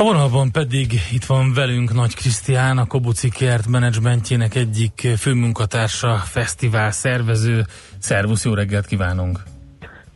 A 0.00 0.02
vonalban 0.02 0.50
pedig 0.50 0.92
itt 1.12 1.24
van 1.24 1.52
velünk 1.52 1.94
Nagy 1.94 2.14
Krisztián, 2.14 2.78
a 2.78 2.86
Kobuci 2.86 3.28
Kert 3.28 3.66
menedzsmentjének 3.66 4.54
egyik 4.54 5.08
főmunkatársa, 5.16 6.16
fesztivál 6.16 6.90
szervező. 6.90 7.66
Szervusz, 7.98 8.44
jó 8.44 8.54
reggelt 8.54 8.86
kívánunk! 8.86 9.42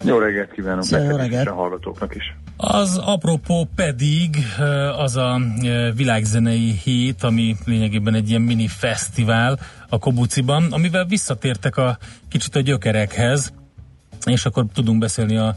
Jó 0.04 0.18
reggelt 0.18 0.50
kívánok 0.52 0.82
Szia, 0.82 0.98
jó 0.98 1.04
neked 1.04 1.16
is, 1.18 1.22
reggelt. 1.22 1.44
és 1.44 1.50
a 1.50 1.54
hallgatóknak 1.54 2.14
is. 2.14 2.36
Az 2.56 3.00
apropó 3.04 3.68
pedig 3.74 4.36
az 4.96 5.16
a 5.16 5.40
világzenei 5.94 6.80
hét, 6.82 7.22
ami 7.22 7.56
lényegében 7.64 8.14
egy 8.14 8.28
ilyen 8.28 8.42
mini 8.42 8.66
fesztivál 8.66 9.58
a 9.88 9.98
Kobuciban, 9.98 10.72
amivel 10.72 11.04
visszatértek 11.04 11.76
a 11.76 11.98
kicsit 12.28 12.56
a 12.56 12.60
gyökerekhez, 12.60 13.52
és 14.26 14.44
akkor 14.44 14.64
tudunk 14.74 14.98
beszélni 14.98 15.36
a 15.36 15.56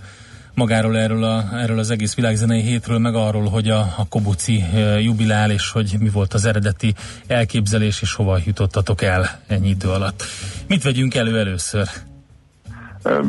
magáról 0.57 0.97
erről, 0.97 1.23
a, 1.23 1.43
erről 1.53 1.79
az 1.79 1.91
egész 1.91 2.15
világzenei 2.15 2.61
hétről, 2.61 2.97
meg 2.97 3.15
arról, 3.15 3.45
hogy 3.49 3.69
a, 3.69 3.79
a 3.79 4.07
Kobuci 4.09 4.63
jubilál, 4.99 5.51
és 5.51 5.71
hogy 5.71 5.95
mi 5.99 6.09
volt 6.09 6.33
az 6.33 6.45
eredeti 6.45 6.93
elképzelés, 7.27 8.01
és 8.01 8.13
hova 8.13 8.37
jutottatok 8.45 9.01
el 9.01 9.41
ennyi 9.47 9.69
idő 9.69 9.87
alatt. 9.87 10.23
Mit 10.67 10.83
vegyünk 10.83 11.15
elő 11.15 11.39
először? 11.39 11.87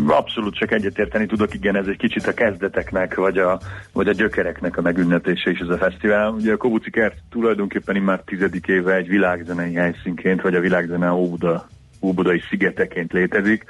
Abszolút 0.07 0.55
csak 0.55 0.73
egyetérteni 0.73 1.27
tudok, 1.27 1.55
igen, 1.55 1.77
ez 1.77 1.87
egy 1.87 1.97
kicsit 1.97 2.27
a 2.27 2.35
kezdeteknek, 2.35 3.15
vagy 3.15 3.39
a, 3.39 3.61
vagy 3.93 4.09
a 4.09 4.13
gyökereknek 4.13 4.77
a 4.77 4.81
megünneplése 4.81 5.51
is 5.51 5.59
ez 5.59 5.69
a 5.69 5.77
fesztivál. 5.77 6.31
Ugye 6.31 6.53
a 6.53 6.57
Kobuci 6.57 6.91
Kert 6.91 7.17
tulajdonképpen 7.31 7.97
immár 7.97 8.21
tizedik 8.25 8.67
éve 8.67 8.95
egy 8.95 9.09
világzenei 9.09 9.75
helyszínként, 9.75 10.43
vagy 10.43 10.55
a 10.55 10.61
világzene 10.61 11.13
Óbuda, 11.13 11.69
Óbudai 12.01 12.43
szigeteként 12.49 13.13
létezik, 13.13 13.65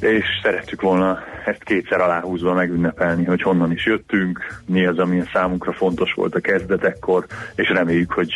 és 0.00 0.24
szerettük 0.42 0.80
volna 0.80 1.18
ezt 1.44 1.64
kétszer 1.64 2.00
aláhúzva 2.00 2.54
megünnepelni, 2.54 3.24
hogy 3.24 3.42
honnan 3.42 3.72
is 3.72 3.86
jöttünk, 3.86 4.62
mi 4.66 4.86
az, 4.86 4.98
ami 4.98 5.22
számunkra 5.32 5.72
fontos 5.72 6.12
volt 6.12 6.34
a 6.34 6.40
kezdetekkor, 6.40 7.26
és 7.54 7.68
reméljük, 7.68 8.12
hogy 8.12 8.32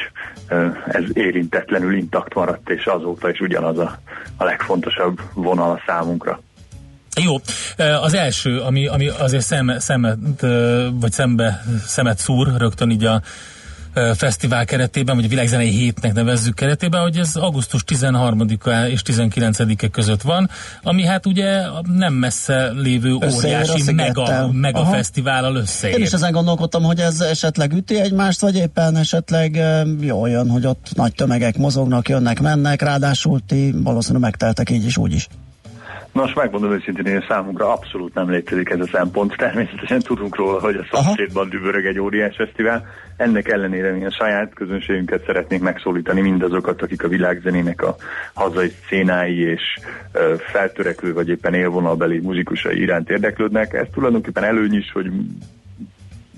ez 0.87 1.05
érintetlenül 1.13 1.97
intakt 1.97 2.35
maradt, 2.35 2.71
és 2.71 2.85
azóta 2.85 3.31
is 3.31 3.41
ugyanaz 3.41 3.79
a, 3.79 3.99
a 4.37 4.45
legfontosabb 4.45 5.21
vonal 5.35 5.71
a 5.71 5.83
számunkra. 5.87 6.41
Jó, 7.25 7.35
az 8.01 8.15
első, 8.15 8.61
ami, 8.61 8.87
ami 8.87 9.09
azért 9.09 9.45
szem, 9.45 9.79
szemet, 9.79 10.19
vagy 11.01 11.13
szembe, 11.13 11.63
szemet 11.87 12.19
szúr 12.19 12.49
rögtön 12.59 12.91
így 12.91 13.05
a 13.05 13.23
fesztivál 14.15 14.65
keretében, 14.65 15.17
vagy 15.17 15.29
világzenei 15.29 15.71
hétnek 15.71 16.13
nevezzük 16.13 16.55
keretében, 16.55 17.03
hogy 17.03 17.17
ez 17.17 17.37
augusztus 17.37 17.85
13-a 17.87 18.87
és 18.87 19.03
19-e 19.05 19.89
között 19.89 20.23
van, 20.23 20.51
ami 20.83 21.05
hát 21.05 21.27
ugye 21.27 21.63
nem 21.97 22.15
messze 22.15 22.71
lévő 22.71 23.13
óriási 23.13 23.93
mega, 23.93 24.51
mega 24.53 24.81
Aha. 24.81 24.93
fesztivállal 24.93 25.57
összeér. 25.57 25.99
Én 25.99 26.03
is 26.05 26.13
ezen 26.13 26.33
gondolkodtam, 26.33 26.83
hogy 26.83 26.99
ez 26.99 27.21
esetleg 27.21 27.73
üti 27.73 28.01
egymást, 28.01 28.41
vagy 28.41 28.57
éppen 28.57 28.97
esetleg 28.97 29.61
jól 30.01 30.29
jön, 30.29 30.49
hogy 30.49 30.67
ott 30.67 30.89
nagy 30.95 31.13
tömegek 31.13 31.57
mozognak, 31.57 32.09
jönnek, 32.09 32.41
mennek, 32.41 32.83
ráadásul 32.83 33.41
ti 33.47 33.75
valószínűleg 33.83 34.23
megteltek 34.23 34.71
így 34.71 34.85
is, 34.85 34.97
úgy 34.97 35.13
is. 35.13 35.29
Nos, 36.13 36.33
megmondom 36.35 36.73
őszintén, 36.73 37.13
hogy 37.13 37.25
számunkra 37.29 37.73
abszolút 37.73 38.15
nem 38.15 38.31
létezik 38.31 38.71
ez 38.71 38.81
a 38.81 38.87
szempont. 38.87 39.37
Természetesen 39.37 40.01
tudunk 40.01 40.37
róla, 40.37 40.61
hogy 40.61 40.77
a 40.77 40.87
szomszédban 40.91 41.49
dübörög 41.49 41.87
egy 41.87 41.99
óriás 41.99 42.37
fesztivál. 42.37 42.87
Ennek 43.17 43.49
ellenére 43.49 43.93
mi 43.93 44.05
a 44.05 44.11
saját 44.11 44.55
közönségünket 44.55 45.25
szeretnénk 45.25 45.63
megszólítani, 45.63 46.21
mindazokat, 46.21 46.83
akik 46.83 47.05
a 47.05 47.09
világzenének 47.09 47.83
a 47.83 47.97
hazai 48.35 48.73
szénái 48.89 49.41
és 49.41 49.63
ö, 50.13 50.35
feltörekvő 50.39 51.13
vagy 51.13 51.29
éppen 51.29 51.55
élvonalbeli 51.55 52.19
muzsikusai 52.19 52.81
iránt 52.81 53.11
érdeklődnek. 53.11 53.73
Ez 53.73 53.87
tulajdonképpen 53.95 54.45
előny 54.45 54.75
is, 54.75 54.93
hogy 54.93 55.11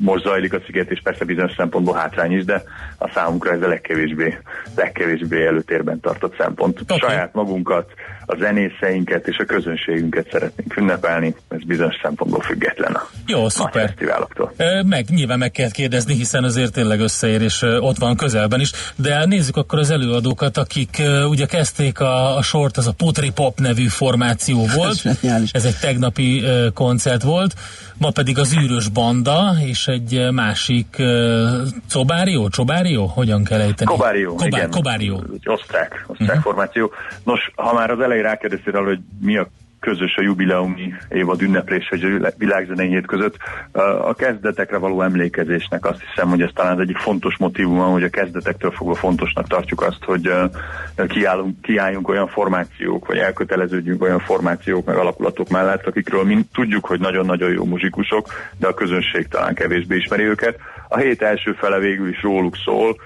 most 0.03 0.25
zajlik 0.25 0.53
a 0.53 0.61
sziget, 0.67 0.91
és 0.91 1.01
persze 1.03 1.25
bizonyos 1.25 1.53
szempontból 1.57 1.95
hátrány 1.95 2.33
is, 2.33 2.45
de 2.45 2.63
a 2.99 3.11
számunkra 3.15 3.53
ez 3.53 3.63
a 3.63 3.69
legkevésbé, 3.69 4.39
legkevésbé 4.77 5.47
előtérben 5.47 6.01
tartott 6.01 6.37
szempont. 6.39 6.81
Oké. 6.81 6.99
Saját 6.99 7.35
magunkat, 7.35 7.91
a 8.27 8.37
zenészeinket 8.39 9.29
és 9.29 9.37
a 9.39 9.45
közönségünket 9.45 10.29
szeretnénk 10.31 10.77
ünnepelni, 10.77 11.35
ez 11.49 11.65
bizonyos 11.65 11.95
szempontból 12.03 12.41
független 12.41 12.93
a 12.93 13.09
Jó, 13.27 13.49
szuper. 13.49 13.87
fesztiváloktól. 13.87 14.53
Meg, 14.87 15.05
nyilván 15.09 15.39
meg 15.39 15.51
kell 15.51 15.71
kérdezni, 15.71 16.15
hiszen 16.15 16.45
azért 16.45 16.73
tényleg 16.73 17.01
összeér, 17.01 17.43
és 17.43 17.63
ott 17.63 17.97
van 17.99 18.17
közelben 18.17 18.61
is. 18.61 18.71
De 18.97 19.25
nézzük 19.27 19.57
akkor 19.57 19.79
az 19.79 19.91
előadókat, 19.91 20.57
akik 20.57 21.03
ugye 21.29 21.47
kezdték 21.47 22.01
a, 22.01 22.37
a 22.37 22.43
sort, 22.43 22.77
az 22.77 22.87
a 22.87 22.93
Putri 22.93 23.31
Pop 23.31 23.61
nevű 23.61 23.87
formáció 23.87 24.67
volt. 24.77 25.03
Ez 25.53 25.65
egy 25.65 25.77
tegnapi 25.81 26.45
koncert 26.75 27.23
volt. 27.23 27.55
Ma 27.99 28.11
pedig 28.11 28.39
az 28.39 28.57
űrös 28.57 28.89
banda, 28.89 29.55
és 29.65 29.91
egy 29.93 30.29
másik 30.31 30.97
Cobárió? 31.89 32.49
Csobárió? 32.49 33.07
Hogyan 33.07 33.45
kell 33.45 33.61
ejteni? 33.61 33.91
Kobárió, 33.91 34.35
Kobá- 34.35 34.47
igen. 34.47 34.71
Kobárió. 34.71 35.23
Egy 35.33 35.49
osztrák, 35.49 36.05
osztrák 36.07 36.41
formáció. 36.41 36.91
Nos, 37.25 37.41
ha 37.55 37.75
már 37.75 37.91
az 37.91 38.01
elején 38.01 38.23
rákérdeztél 38.23 38.85
hogy 38.85 38.99
mi 39.21 39.37
a 39.37 39.49
közös 39.83 40.17
a 40.17 40.23
jubileumi 40.23 40.95
évad 41.09 41.43
ünneplés 41.43 41.89
vagy 41.89 42.05
a 42.05 42.29
világzenei 42.39 42.89
hét 42.89 43.07
között. 43.07 43.37
A 44.03 44.15
kezdetekre 44.15 44.79
való 44.79 45.03
emlékezésnek 45.03 45.85
azt 45.85 46.03
hiszem, 46.09 46.29
hogy 46.29 46.43
ez 46.43 46.51
talán 46.55 46.73
az 46.73 46.81
egyik 46.81 46.97
fontos 46.97 47.37
motivuma, 47.39 47.85
hogy 47.85 48.03
a 48.03 48.09
kezdetektől 48.09 48.71
fogva 48.71 48.95
fontosnak 48.95 49.49
tartjuk 49.49 49.83
azt, 49.83 50.05
hogy 50.05 50.33
kiállunk, 51.09 51.63
kiálljunk 51.63 52.09
olyan 52.09 52.29
formációk, 52.29 53.07
vagy 53.07 53.17
elköteleződjünk 53.17 54.03
olyan 54.03 54.19
formációk, 54.19 54.87
meg 54.87 54.97
alakulatok 54.97 55.49
mellett, 55.49 55.87
akikről 55.87 56.25
mi 56.25 56.39
tudjuk, 56.53 56.87
hogy 56.87 57.01
nagyon-nagyon 57.01 57.53
jó 57.53 57.65
muzsikusok, 57.65 58.27
de 58.59 58.67
a 58.67 58.75
közönség 58.75 59.29
talán 59.29 59.55
kevésbé 59.55 59.97
ismeri 59.97 60.23
őket. 60.23 60.59
A 60.89 60.99
hét 60.99 61.23
első 61.23 61.53
fele 61.53 61.79
végül 61.79 62.09
is 62.09 62.23
róluk 62.23 62.57
szól, 62.65 62.97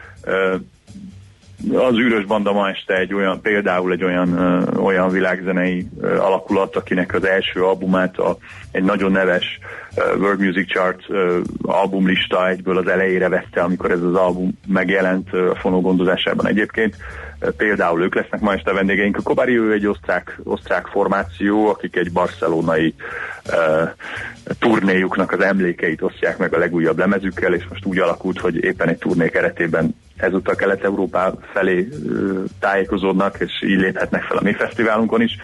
az 1.74 1.98
űrös 1.98 2.24
banda 2.24 2.52
ma 2.52 2.68
este 2.68 2.94
egy 2.94 3.14
olyan, 3.14 3.40
például 3.40 3.92
egy 3.92 4.04
olyan, 4.04 4.38
ö, 4.38 4.78
olyan 4.78 5.10
világzenei 5.10 5.86
ö, 6.00 6.18
alakulat, 6.18 6.76
akinek 6.76 7.14
az 7.14 7.24
első 7.24 7.64
albumát 7.64 8.18
a, 8.18 8.36
egy 8.70 8.84
nagyon 8.84 9.12
neves 9.12 9.58
ö, 9.96 10.16
World 10.16 10.40
Music 10.40 10.68
Chart 10.68 11.00
ö, 11.08 11.40
albumlista 11.62 12.48
egyből 12.48 12.76
az 12.76 12.86
elejére 12.86 13.28
vette, 13.28 13.62
amikor 13.62 13.90
ez 13.90 14.02
az 14.02 14.14
album 14.14 14.58
megjelent 14.66 15.28
ö, 15.32 15.50
a 15.50 15.54
fonó 15.54 15.80
gondozásában 15.80 16.46
egyébként. 16.46 16.96
Például 17.56 18.02
ők 18.02 18.14
lesznek 18.14 18.40
ma 18.40 18.52
este 18.52 18.72
vendégeink. 18.72 19.16
A 19.16 19.22
Kobari 19.22 19.58
ő 19.58 19.72
egy 19.72 19.86
osztrák, 19.86 20.40
osztrák 20.44 20.86
formáció, 20.86 21.68
akik 21.68 21.96
egy 21.96 22.12
barcelonai 22.12 22.94
ö, 23.52 23.82
turnéjuknak 24.58 25.32
az 25.32 25.40
emlékeit 25.40 26.02
osztják 26.02 26.38
meg 26.38 26.54
a 26.54 26.58
legújabb 26.58 26.98
lemezükkel, 26.98 27.54
és 27.54 27.64
most 27.68 27.84
úgy 27.84 27.98
alakult, 27.98 28.38
hogy 28.38 28.64
éppen 28.64 28.88
egy 28.88 28.98
turné 28.98 29.28
keretében 29.28 29.94
ezúttal 30.16 30.54
Kelet-Európá 30.54 31.32
felé 31.52 31.88
ö, 32.08 32.42
tájékozódnak, 32.60 33.36
és 33.38 33.62
így 33.62 33.80
léphetnek 33.80 34.22
fel 34.22 34.36
a 34.36 34.42
mi 34.42 34.52
fesztiválunkon 34.52 35.20
is. 35.20 35.36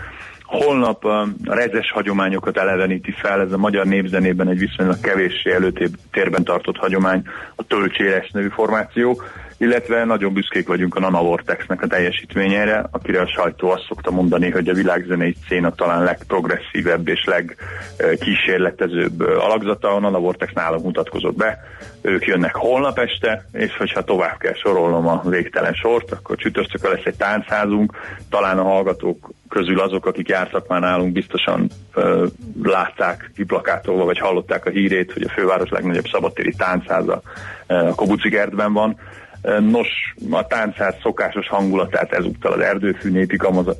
Holnap 0.43 1.05
a 1.05 1.29
rezes 1.45 1.91
hagyományokat 1.91 2.57
eleveníti 2.57 3.11
fel, 3.11 3.41
ez 3.41 3.53
a 3.53 3.57
magyar 3.57 3.87
népzenében 3.87 4.49
egy 4.49 4.59
viszonylag 4.59 5.01
kevéssé 5.01 5.53
előtérben 5.53 6.45
tartott 6.45 6.77
hagyomány, 6.77 7.23
a 7.55 7.63
tölcséres 7.63 8.31
nevű 8.31 8.49
formáció, 8.49 9.23
illetve 9.63 10.05
nagyon 10.05 10.33
büszkék 10.33 10.69
vagyunk 10.69 10.95
a 10.95 11.01
Nana 11.01 11.23
Vortexnek 11.23 11.83
a 11.83 11.87
teljesítményére, 11.87 12.87
akire 12.91 13.21
a 13.21 13.27
sajtó 13.27 13.71
azt 13.71 13.87
szokta 13.89 14.11
mondani, 14.11 14.51
hogy 14.51 14.69
a 14.69 14.75
világzenei 14.75 15.37
széna 15.49 15.71
talán 15.71 16.03
legprogresszívebb 16.03 17.09
és 17.09 17.25
legkísérletezőbb 17.25 19.21
alakzata, 19.21 19.89
a 19.89 20.01
Nana 20.01 20.19
Vortex 20.19 20.53
nálunk 20.53 20.85
mutatkozott 20.85 21.37
be. 21.37 21.59
Ők 22.01 22.27
jönnek 22.27 22.55
holnap 22.55 22.99
este, 22.99 23.45
és 23.53 23.77
hogyha 23.77 24.05
tovább 24.05 24.39
kell 24.39 24.55
sorolnom 24.55 25.07
a 25.07 25.23
végtelen 25.25 25.75
sort, 25.75 26.13
akkor 26.13 26.37
csütörtökön 26.37 26.91
lesz 26.91 27.05
egy 27.05 27.17
táncházunk, 27.17 27.93
talán 28.31 28.59
a 28.59 28.63
hallgatók 28.63 29.31
közül 29.49 29.81
azok, 29.81 30.07
akik 30.07 30.29
jártak 30.29 30.69
már 30.69 30.81
nálunk, 30.81 31.13
biztosan 31.13 31.71
ö, 31.95 32.27
látták 32.63 33.31
kiplakátolva, 33.35 34.05
vagy 34.05 34.19
hallották 34.19 34.67
a 34.67 34.71
hírét, 34.71 35.13
hogy 35.13 35.23
a 35.23 35.33
főváros 35.33 35.71
legnagyobb 35.71 36.09
szabadtéri 36.13 36.55
táncháza 36.57 37.23
ö, 37.67 37.75
a 37.75 37.95
Kobuci 37.95 38.29
kertben 38.29 38.73
van. 38.73 38.97
Nos, 39.43 39.89
a 40.31 40.47
táncház 40.47 40.95
szokásos 41.03 41.49
hangulatát 41.49 42.13
ezúttal 42.13 42.53
az 42.53 42.61
Erdőfű 42.61 43.11
Népi 43.11 43.37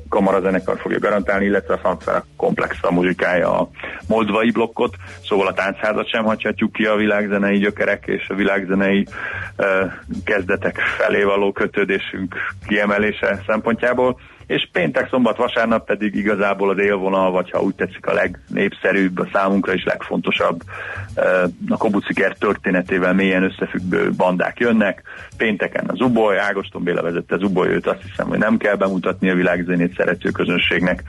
Kamarazenekar 0.09 0.79
fogja 0.79 0.99
garantálni, 0.99 1.45
illetve 1.45 1.73
a 1.73 1.77
Fanfara 1.77 2.25
Komplex 2.35 2.77
a 2.81 2.91
muzsikája 2.91 3.59
a 3.59 3.69
moldvai 4.07 4.51
blokkot, 4.51 4.95
szóval 5.27 5.47
a 5.47 5.53
táncházat 5.53 6.09
sem 6.09 6.23
hagyhatjuk 6.23 6.71
ki 6.71 6.85
a 6.85 6.95
világzenei 6.95 7.57
gyökerek 7.57 8.03
és 8.05 8.29
a 8.29 8.35
világzenei 8.35 9.07
uh, 9.57 9.91
kezdetek 10.23 10.77
felé 10.77 11.23
való 11.23 11.51
kötődésünk 11.51 12.35
kiemelése 12.67 13.41
szempontjából. 13.47 14.19
És 14.47 14.69
péntek, 14.71 15.09
szombat, 15.09 15.37
vasárnap 15.37 15.85
pedig 15.85 16.15
igazából 16.15 16.69
az 16.69 16.77
élvonal, 16.77 17.31
vagy 17.31 17.51
ha 17.51 17.61
úgy 17.61 17.75
tetszik 17.75 18.05
a 18.05 18.13
legnépszerűbb, 18.13 19.19
a 19.19 19.27
számunkra 19.33 19.73
is 19.73 19.83
legfontosabb 19.83 20.61
a 21.69 21.77
Kobuciker 21.77 22.37
történetével 22.37 23.13
mélyen 23.13 23.43
összefüggő 23.43 24.11
bandák 24.17 24.59
jönnek. 24.59 25.01
Pénteken 25.37 25.85
az 25.87 26.01
Uboly, 26.01 26.39
Ágoston 26.39 26.83
Béla 26.83 27.01
vezette 27.01 27.35
az 27.35 27.43
Uboly, 27.43 27.67
őt 27.67 27.87
azt 27.87 28.01
hiszem, 28.01 28.27
hogy 28.27 28.37
nem 28.37 28.57
kell 28.57 28.75
bemutatni 28.75 29.29
a 29.29 29.35
világzenét 29.35 29.95
szerető 29.95 30.29
közönségnek. 30.29 31.03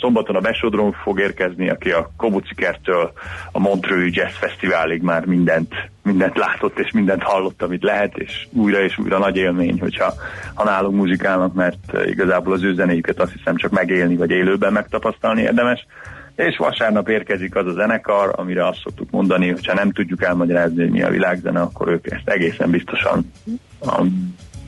Szombaton 0.00 0.36
a 0.36 0.40
Besodron 0.40 0.92
fog 0.92 1.20
érkezni, 1.20 1.70
aki 1.70 1.90
a 1.90 2.10
Kobucikertől 2.16 3.12
a 3.52 3.58
Montreux 3.58 4.16
Jazz 4.16 4.34
Fesztiválig 4.34 5.02
már 5.02 5.24
mindent, 5.24 5.74
mindent 6.02 6.36
látott 6.36 6.78
és 6.78 6.90
mindent 6.90 7.22
hallott, 7.22 7.62
amit 7.62 7.82
lehet, 7.82 8.16
és 8.16 8.46
újra 8.52 8.82
és 8.82 8.98
újra 8.98 9.18
nagy 9.18 9.36
élmény, 9.36 9.80
hogyha 9.80 10.14
ha 10.54 10.64
nálunk 10.64 10.94
muzikálnak, 10.94 11.54
mert 11.54 12.06
igazából 12.06 12.52
az 12.52 12.62
ő 12.62 12.74
zenéjüket 12.74 13.20
azt 13.20 13.32
hiszem 13.32 13.56
csak 13.56 13.70
megélni 13.70 14.16
vagy 14.16 14.30
élőben 14.30 14.72
megtapasztalni 14.72 15.42
érdemes. 15.42 15.86
És 16.36 16.56
vasárnap 16.56 17.08
érkezik 17.08 17.54
az 17.56 17.66
a 17.66 17.72
zenekar, 17.72 18.32
amire 18.36 18.66
azt 18.66 18.80
szoktuk 18.82 19.10
mondani, 19.10 19.50
hogyha 19.50 19.74
nem 19.74 19.92
tudjuk 19.92 20.22
elmagyarázni, 20.22 20.82
hogy 20.82 20.90
mi 20.90 21.02
a 21.02 21.10
világzene, 21.10 21.60
akkor 21.60 21.88
ők 21.88 22.10
ezt 22.10 22.28
egészen 22.28 22.70
biztosan 22.70 23.32
a 23.80 24.02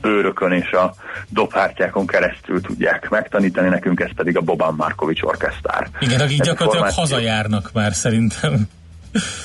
bőrökön 0.01 0.51
és 0.51 0.71
a 0.71 0.93
dobhártyákon 1.29 2.07
keresztül 2.07 2.61
tudják 2.61 3.09
megtanítani, 3.09 3.69
nekünk 3.69 3.99
ez 3.99 4.15
pedig 4.15 4.37
a 4.37 4.41
Boban 4.41 4.73
Markovics 4.75 5.21
orkesztár. 5.21 5.89
Igen, 5.99 6.19
akik 6.19 6.41
gyakorlatilag 6.41 6.89
hazajárnak 6.89 7.69
már 7.73 7.93
szerintem. 7.93 8.67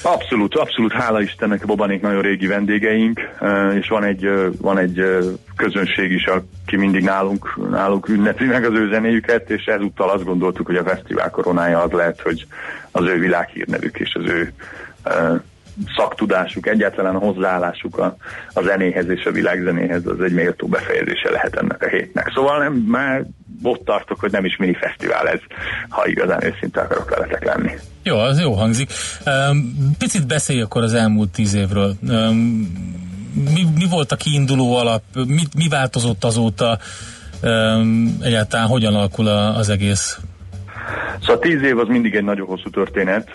Abszolút, 0.03 0.55
abszolút, 0.55 0.93
hála 0.93 1.21
Istennek, 1.21 1.66
Bobanék 1.66 2.01
nagyon 2.01 2.23
régi 2.23 2.47
vendégeink, 2.47 3.21
és 3.75 3.89
van 3.89 4.05
egy, 4.05 4.29
van 4.61 4.79
egy 4.79 5.19
közönség 5.57 6.11
is, 6.11 6.27
aki 6.27 6.77
mindig 6.77 7.03
nálunk, 7.03 7.71
nálunk 7.71 8.09
ünnepli 8.09 8.47
meg 8.47 8.64
az 8.64 8.75
ő 8.75 8.89
zenéjüket, 8.89 9.51
és 9.51 9.64
ezúttal 9.64 10.11
azt 10.11 10.25
gondoltuk, 10.25 10.66
hogy 10.66 10.77
a 10.77 10.85
fesztivál 10.85 11.31
koronája 11.31 11.83
az 11.83 11.91
lehet, 11.91 12.21
hogy 12.21 12.47
az 12.91 13.07
ő 13.07 13.19
világhírnevük 13.19 13.99
és 13.99 14.14
az 14.14 14.25
ő 14.25 14.53
szaktudásuk, 15.97 16.66
egyáltalán 16.66 17.14
a 17.14 17.19
hozzáállásuk 17.19 17.99
a, 17.99 18.16
a 18.53 18.62
zenéhez 18.62 19.09
és 19.09 19.25
a 19.25 19.31
világzenéhez 19.31 20.07
az 20.07 20.21
egy 20.21 20.33
méltó 20.33 20.66
befejezése 20.66 21.31
lehet 21.31 21.57
ennek 21.57 21.83
a 21.83 21.89
hétnek. 21.89 22.31
Szóval 22.35 22.59
nem, 22.59 22.73
már 22.73 23.25
ott 23.62 23.85
tartok, 23.85 24.21
hogy 24.21 24.33
nem 24.33 24.45
is 24.45 24.57
mini 24.57 24.75
fesztivál 24.75 25.29
ez, 25.29 25.41
ha 25.89 26.07
igazán 26.07 26.45
őszinte 26.45 26.81
akarok 26.81 27.11
veletek 27.11 27.45
lenni. 27.45 27.73
Jó, 28.09 28.19
az 28.19 28.41
jó 28.41 28.53
hangzik. 28.53 28.91
Picit 29.99 30.27
beszélj 30.27 30.61
akkor 30.61 30.83
az 30.83 30.95
elmúlt 30.95 31.31
tíz 31.31 31.55
évről. 31.55 31.95
Mi, 33.55 33.67
mi 33.75 33.87
volt 33.91 34.13
a 34.13 34.17
kiinduló 34.17 34.77
alap? 34.77 35.03
Mi, 35.15 35.43
mi 35.57 35.69
változott 35.69 36.25
azóta? 36.25 36.79
Egyáltalán 38.21 38.67
hogyan 38.67 38.95
alakul 38.95 39.27
az 39.29 39.69
egész 39.69 40.19
Szóval 41.21 41.39
tíz 41.39 41.63
év 41.63 41.79
az 41.79 41.89
mindig 41.89 42.15
egy 42.15 42.25
nagyon 42.25 42.47
hosszú 42.47 42.71
történet. 42.71 43.31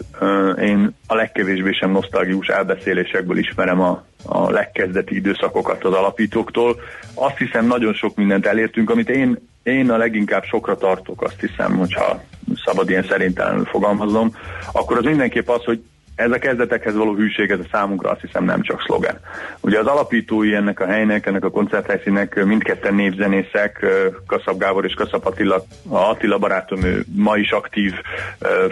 Én 0.61 0.95
a 1.07 1.15
legkevésbé 1.15 1.71
sem 1.71 1.91
nosztalgikus 1.91 2.47
elbeszélésekből 2.47 3.37
ismerem 3.37 3.81
a, 3.81 4.05
a 4.25 4.51
legkezdeti 4.51 5.15
időszakokat 5.15 5.83
az 5.83 5.93
alapítóktól. 5.93 6.75
Azt 7.13 7.37
hiszem 7.37 7.67
nagyon 7.67 7.93
sok 7.93 8.15
mindent 8.15 8.45
elértünk, 8.45 8.89
amit 8.89 9.09
én, 9.09 9.37
én 9.63 9.89
a 9.89 9.97
leginkább 9.97 10.43
sokra 10.43 10.75
tartok, 10.77 11.21
azt 11.21 11.39
hiszem, 11.39 11.77
hogyha 11.77 12.23
szabad 12.65 12.89
ilyen 12.89 13.05
szerintelenül 13.09 13.65
fogalmazom, 13.65 14.35
akkor 14.71 14.97
az 14.97 15.03
mindenképp 15.03 15.49
az, 15.49 15.63
hogy 15.63 15.83
ez 16.15 16.31
a 16.31 16.37
kezdetekhez 16.39 16.95
való 16.95 17.13
hűség, 17.15 17.51
ez 17.51 17.59
a 17.59 17.67
számunkra 17.71 18.09
azt 18.09 18.21
hiszem 18.21 18.43
nem 18.43 18.61
csak 18.61 18.81
szlogen. 18.81 19.19
Ugye 19.59 19.79
az 19.79 19.85
alapítói 19.85 20.53
ennek 20.53 20.79
a 20.79 20.85
helynek, 20.85 21.25
ennek 21.25 21.43
a 21.43 21.49
koncerthelyszínek 21.49 22.45
mindketten 22.45 22.95
névzenészek, 22.95 23.85
Kaszab 24.27 24.59
Gábor 24.59 24.85
és 24.85 24.93
Kaszab 24.93 25.25
Attila, 25.25 25.63
Attila 25.87 26.37
barátom 26.37 26.83
ő 26.83 27.05
ma 27.15 27.37
is 27.37 27.51
aktív 27.51 27.93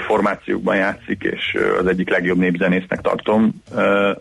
formációkban 0.07 0.75
játszik, 0.75 1.23
és 1.23 1.57
az 1.79 1.87
egyik 1.87 2.09
legjobb 2.09 2.37
népzenésznek 2.37 3.01
tartom, 3.01 3.61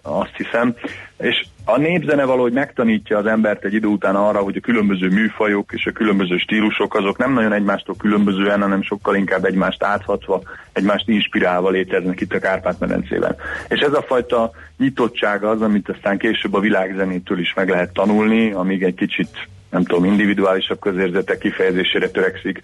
azt 0.03 0.37
hiszem. 0.37 0.75
És 1.19 1.47
a 1.73 1.79
népzene 1.79 2.25
valahogy 2.25 2.53
megtanítja 2.53 3.19
az 3.19 3.27
embert 3.27 3.65
egy 3.65 3.75
idő 3.75 3.87
után 3.87 4.17
arra, 4.17 4.39
hogy 4.39 4.57
a 4.57 4.61
különböző 4.61 5.09
műfajok 5.09 5.73
és 5.73 5.87
a 5.87 5.93
különböző 5.93 6.37
stílusok 6.37 6.95
azok 6.95 7.19
nem 7.19 7.33
nagyon 7.33 7.53
egymástól 7.53 7.95
különbözően, 7.97 8.61
hanem 8.61 8.83
sokkal 8.83 9.17
inkább 9.17 9.45
egymást 9.45 9.83
áthatva, 9.83 10.43
egymást 10.73 11.09
inspirálva 11.09 11.71
léteznek 11.71 12.21
itt 12.21 12.33
a 12.33 12.39
Kárpát-medencében. 12.39 13.37
És 13.69 13.81
ez 13.81 13.93
a 13.93 14.03
fajta 14.03 14.51
nyitottság 14.79 15.45
az, 15.45 15.63
amit 15.63 15.89
aztán 15.89 16.19
később 16.19 16.55
a 16.55 16.61
világzenétől 16.61 17.39
is 17.39 17.55
meg 17.55 17.69
lehet 17.69 17.93
tanulni, 17.93 18.53
amíg 18.53 18.83
egy 18.83 18.95
kicsit, 18.95 19.49
nem 19.71 19.85
tudom, 19.85 20.05
individuálisabb 20.05 20.81
közérzetek 20.81 21.39
kifejezésére 21.39 22.09
törekszik, 22.09 22.61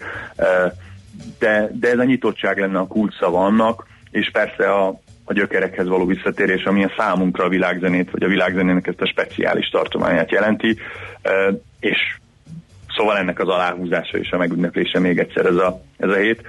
de, 1.39 1.69
de 1.79 1.91
ez 1.91 1.99
a 1.99 2.03
nyitottság 2.03 2.59
lenne 2.59 2.79
a 2.79 2.87
kulcsszava 2.87 3.45
annak, 3.45 3.87
és 4.11 4.29
persze 4.31 4.71
a, 4.73 4.99
a 5.29 5.33
gyökerekhez 5.33 5.87
való 5.87 6.05
visszatérés, 6.05 6.63
ami 6.63 6.83
a 6.83 6.93
számunkra 6.97 7.43
a 7.43 7.49
világzenét, 7.49 8.11
vagy 8.11 8.23
a 8.23 8.27
világzenének 8.27 8.87
ezt 8.87 9.01
a 9.01 9.07
speciális 9.07 9.69
tartományát 9.69 10.31
jelenti, 10.31 10.77
és 11.79 12.17
szóval 12.95 13.17
ennek 13.17 13.39
az 13.39 13.47
aláhúzása 13.47 14.17
és 14.17 14.31
a 14.31 14.37
megünneplése 14.37 14.99
még 14.99 15.19
egyszer 15.19 15.45
ez 15.45 15.55
a, 15.55 15.81
ez 15.97 16.09
a 16.09 16.15
hét. 16.15 16.41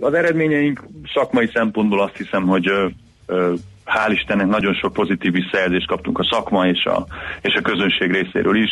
Az 0.00 0.14
eredményeink 0.14 0.82
szakmai 1.14 1.50
szempontból 1.54 2.02
azt 2.02 2.16
hiszem, 2.16 2.46
hogy 2.46 2.70
hál' 3.84 4.12
Istennek 4.12 4.46
nagyon 4.46 4.74
sok 4.74 4.92
pozitív 4.92 5.32
visszajelzést 5.32 5.86
kaptunk 5.86 6.18
a 6.18 6.28
szakma 6.30 6.66
és 6.66 6.84
a, 6.84 7.06
és 7.40 7.54
a 7.54 7.60
közönség 7.60 8.10
részéről 8.10 8.56
is. 8.56 8.70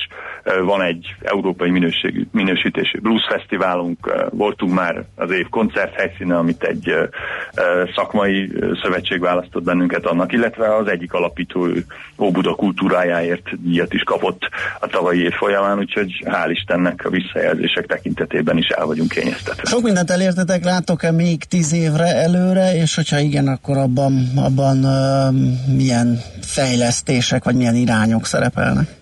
Van 0.64 0.82
egy 0.82 1.14
európai 1.22 1.70
minőségű, 1.70 2.26
minősítésű 2.32 2.98
blues 3.00 3.26
fesztiválunk, 3.30 4.28
voltunk 4.30 4.74
már 4.74 5.04
az 5.16 5.30
év 5.30 5.48
koncerthelyszíne, 5.48 6.36
amit 6.36 6.62
egy 6.62 6.94
szakmai 7.94 8.52
szövetség 8.82 9.20
választott 9.20 9.62
bennünket 9.62 10.06
annak, 10.06 10.32
illetve 10.32 10.76
az 10.76 10.88
egyik 10.88 11.12
alapító 11.12 11.68
Óbuda 12.18 12.54
kultúrájáért 12.54 13.62
díjat 13.62 13.92
is 13.94 14.02
kapott 14.02 14.48
a 14.80 14.86
tavalyi 14.86 15.22
év 15.22 15.32
folyamán, 15.32 15.78
úgyhogy 15.78 16.22
hál' 16.24 16.50
Istennek 16.50 17.04
a 17.04 17.10
visszajelzések 17.10 17.86
tekintetében 17.86 18.56
is 18.56 18.68
el 18.68 18.86
vagyunk 18.86 19.10
kényeztetve. 19.10 19.62
Sok 19.64 19.82
mindent 19.82 20.10
elértetek, 20.10 20.64
látok-e 20.64 21.10
még 21.12 21.44
tíz 21.44 21.72
évre 21.72 22.06
előre, 22.06 22.74
és 22.74 22.94
hogyha 22.94 23.18
igen, 23.18 23.48
akkor 23.48 23.76
abban, 23.76 24.12
abban 24.36 24.84
milyen 25.66 26.20
fejlesztések, 26.40 27.44
vagy 27.44 27.54
milyen 27.54 27.74
irányok 27.74 28.26
szerepelnek? 28.26 29.01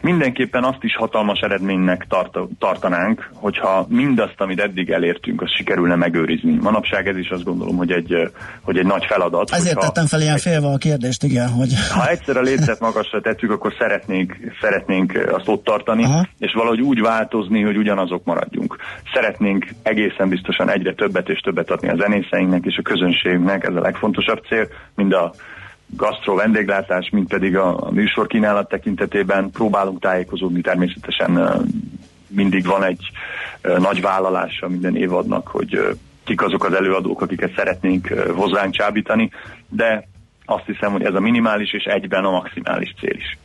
Mindenképpen 0.00 0.64
azt 0.64 0.82
is 0.82 0.96
hatalmas 0.96 1.40
eredménynek 1.40 2.06
tart, 2.08 2.38
tartanánk, 2.58 3.30
hogyha 3.34 3.86
mindazt, 3.88 4.34
amit 4.36 4.60
eddig 4.60 4.90
elértünk, 4.90 5.42
azt 5.42 5.56
sikerülne 5.56 5.94
megőrizni. 5.94 6.58
Manapság 6.60 7.08
ez 7.08 7.16
is 7.16 7.28
azt 7.28 7.44
gondolom, 7.44 7.76
hogy 7.76 7.90
egy, 7.90 8.14
hogy 8.62 8.78
egy 8.78 8.86
nagy 8.86 9.04
feladat. 9.04 9.50
Ezért 9.50 9.78
tettem 9.78 10.06
fel 10.06 10.20
ilyen 10.20 10.38
félve 10.38 10.66
a 10.66 10.76
kérdést, 10.76 11.22
igen. 11.22 11.48
Hogy... 11.48 11.72
Ha 11.90 12.08
egyszer 12.08 12.36
a 12.36 12.40
létszet 12.40 12.80
magasra 12.80 13.20
tettük, 13.20 13.50
akkor 13.50 13.74
szeretnénk, 13.78 14.36
szeretnénk 14.60 15.28
azt 15.32 15.48
ott 15.48 15.64
tartani, 15.64 16.04
Aha. 16.04 16.26
és 16.38 16.52
valahogy 16.52 16.80
úgy 16.80 17.00
változni, 17.00 17.62
hogy 17.62 17.76
ugyanazok 17.76 18.24
maradjunk. 18.24 18.76
Szeretnénk 19.12 19.66
egészen 19.82 20.28
biztosan 20.28 20.70
egyre 20.70 20.94
többet 20.94 21.28
és 21.28 21.40
többet 21.40 21.70
adni 21.70 21.88
a 21.88 21.96
zenészeinknek 21.96 22.64
és 22.64 22.76
a 22.78 22.82
közönségünknek, 22.82 23.64
ez 23.64 23.74
a 23.74 23.80
legfontosabb 23.80 24.44
cél, 24.48 24.68
mind 24.94 25.12
a 25.12 25.32
gasztro 25.86 26.34
vendéglátás, 26.34 27.10
mint 27.10 27.28
pedig 27.28 27.56
a, 27.56 27.86
a 27.86 27.90
műsor 27.90 28.26
kínálat 28.26 28.68
tekintetében 28.68 29.50
próbálunk 29.50 30.00
tájékozódni 30.00 30.60
természetesen 30.60 31.62
mindig 32.26 32.66
van 32.66 32.84
egy 32.84 33.10
nagy 33.78 34.00
vállalása 34.00 34.68
minden 34.68 34.96
évadnak, 34.96 35.48
hogy 35.48 35.96
kik 36.24 36.42
azok 36.42 36.64
az 36.64 36.74
előadók, 36.74 37.20
akiket 37.20 37.52
szeretnénk 37.56 38.06
hozzánk 38.34 38.74
csábítani, 38.74 39.30
de 39.68 40.08
azt 40.44 40.64
hiszem, 40.66 40.92
hogy 40.92 41.02
ez 41.02 41.14
a 41.14 41.20
minimális 41.20 41.72
és 41.72 41.84
egyben 41.84 42.24
a 42.24 42.30
maximális 42.30 42.94
cél 43.00 43.16
is. 43.16 43.38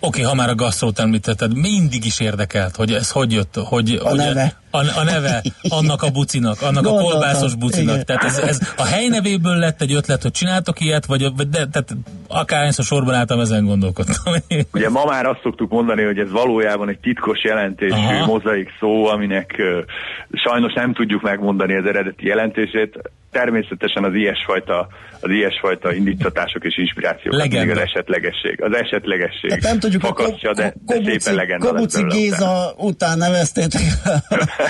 Oké, 0.00 0.20
okay, 0.20 0.22
ha 0.22 0.34
már 0.34 0.48
a 0.48 0.54
gasztrót 0.54 0.98
említetted, 0.98 1.56
mindig 1.56 2.04
is 2.04 2.20
érdekelt, 2.20 2.76
hogy 2.76 2.92
ez 2.92 3.10
hogy 3.10 3.32
jött, 3.32 3.54
hogy... 3.54 4.00
A 4.02 4.14
neve. 4.14 4.61
A, 4.74 5.00
a 5.00 5.04
neve 5.04 5.42
annak 5.68 6.02
a 6.02 6.10
bucinak, 6.10 6.62
annak 6.62 6.82
Gondoltam. 6.82 7.06
a 7.06 7.10
kolbászos 7.10 7.54
bucinak. 7.54 7.94
Igen. 7.94 8.06
Tehát 8.06 8.24
ez, 8.24 8.38
ez 8.38 8.72
a 8.76 8.84
helynevéből 8.86 9.56
lett 9.56 9.80
egy 9.82 9.92
ötlet, 9.94 10.22
hogy 10.22 10.30
csináltok 10.30 10.80
ilyet, 10.80 11.06
vagy, 11.06 11.22
vagy 11.36 11.48
de, 11.48 11.58
tehát 11.58 11.96
akárhányszor 12.28 12.84
sorban 12.84 13.14
álltam, 13.14 13.40
ezen 13.40 13.64
gondolkodtam. 13.64 14.34
Ugye 14.74 14.88
ma 14.88 15.04
már 15.04 15.26
azt 15.26 15.40
szoktuk 15.42 15.70
mondani, 15.70 16.02
hogy 16.02 16.18
ez 16.18 16.30
valójában 16.30 16.88
egy 16.88 16.98
titkos 16.98 17.44
jelentésű 17.44 17.92
Aha. 17.92 18.26
mozaik 18.26 18.68
szó, 18.80 19.06
aminek 19.06 19.54
uh, 19.58 19.84
sajnos 20.32 20.72
nem 20.72 20.92
tudjuk 20.92 21.22
megmondani 21.22 21.76
az 21.76 21.86
eredeti 21.86 22.26
jelentését 22.26 22.98
természetesen 23.32 24.04
az 24.04 24.14
ilyesfajta, 24.14 24.88
az 25.20 25.30
ilyesfajta 25.30 25.94
indítatások 25.94 26.64
és 26.64 26.78
inspirációk 26.78 27.34
Legenda. 27.34 27.72
az 27.72 27.78
esetlegesség. 27.78 28.62
Az 28.62 28.74
esetlegesség 28.74 29.48
Tehát 29.48 29.62
nem 29.62 29.78
tudjuk, 29.78 30.02
fakasztja, 30.02 30.50
a 30.50 30.54
de, 30.54 30.74
de 30.86 30.94
szépen 30.94 31.34
legenda 31.34 31.66
Kobuci 31.66 32.02
Géza 32.08 32.74
után 32.76 33.18
neveztétek 33.18 33.80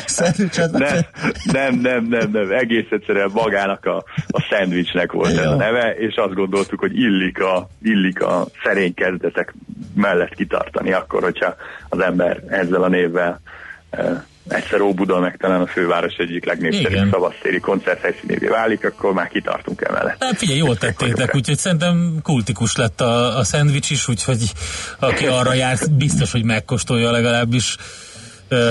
nem, 0.73 1.05
nem, 1.45 1.75
nem, 1.75 2.05
nem, 2.05 2.31
nem, 2.31 2.51
egész 2.51 2.87
egyszerűen 2.91 3.31
magának 3.33 3.87
a, 3.87 4.05
a 4.29 4.47
szendvicsnek 4.51 5.13
volt 5.13 5.39
ez 5.39 5.47
a 5.47 5.55
neve, 5.55 5.95
és 5.95 6.15
azt 6.15 6.35
gondoltuk, 6.35 6.81
hogy 6.81 6.99
illik 6.99 7.43
a, 7.43 7.69
illik 7.83 8.23
a 8.23 8.47
szerény 8.65 8.95
kezdetek 8.95 9.55
mellett 9.95 10.35
kitartani 10.35 10.93
akkor, 10.93 11.23
hogyha 11.23 11.55
az 11.89 12.01
ember 12.01 12.43
ezzel 12.49 12.83
a 12.83 12.89
névvel 12.89 13.41
egyszer 14.49 14.81
Óbuda 14.81 15.21
meg 15.21 15.37
talán 15.37 15.61
a 15.61 15.67
főváros 15.67 16.15
egyik 16.15 16.45
legnépszerűbb 16.45 17.11
szabadtéri 17.11 17.61
koncerthelyszínévé 17.61 18.47
válik, 18.47 18.85
akkor 18.85 19.13
már 19.13 19.29
kitartunk 19.29 19.81
emellett. 19.81 20.23
Hát 20.23 20.37
figyelj, 20.37 20.59
jól 20.59 20.77
tettétek, 20.77 21.35
úgyhogy 21.35 21.59
szerintem 21.59 22.19
kultikus 22.23 22.77
lett 22.77 23.01
a, 23.01 23.39
a 23.39 23.45
szendvics 23.45 23.91
is, 23.91 24.09
úgyhogy 24.09 24.53
aki 24.99 25.27
arra 25.27 25.55
jár, 25.55 25.79
biztos, 25.91 26.33
hogy 26.33 26.45
megkóstolja 26.45 27.11
legalábbis. 27.11 27.77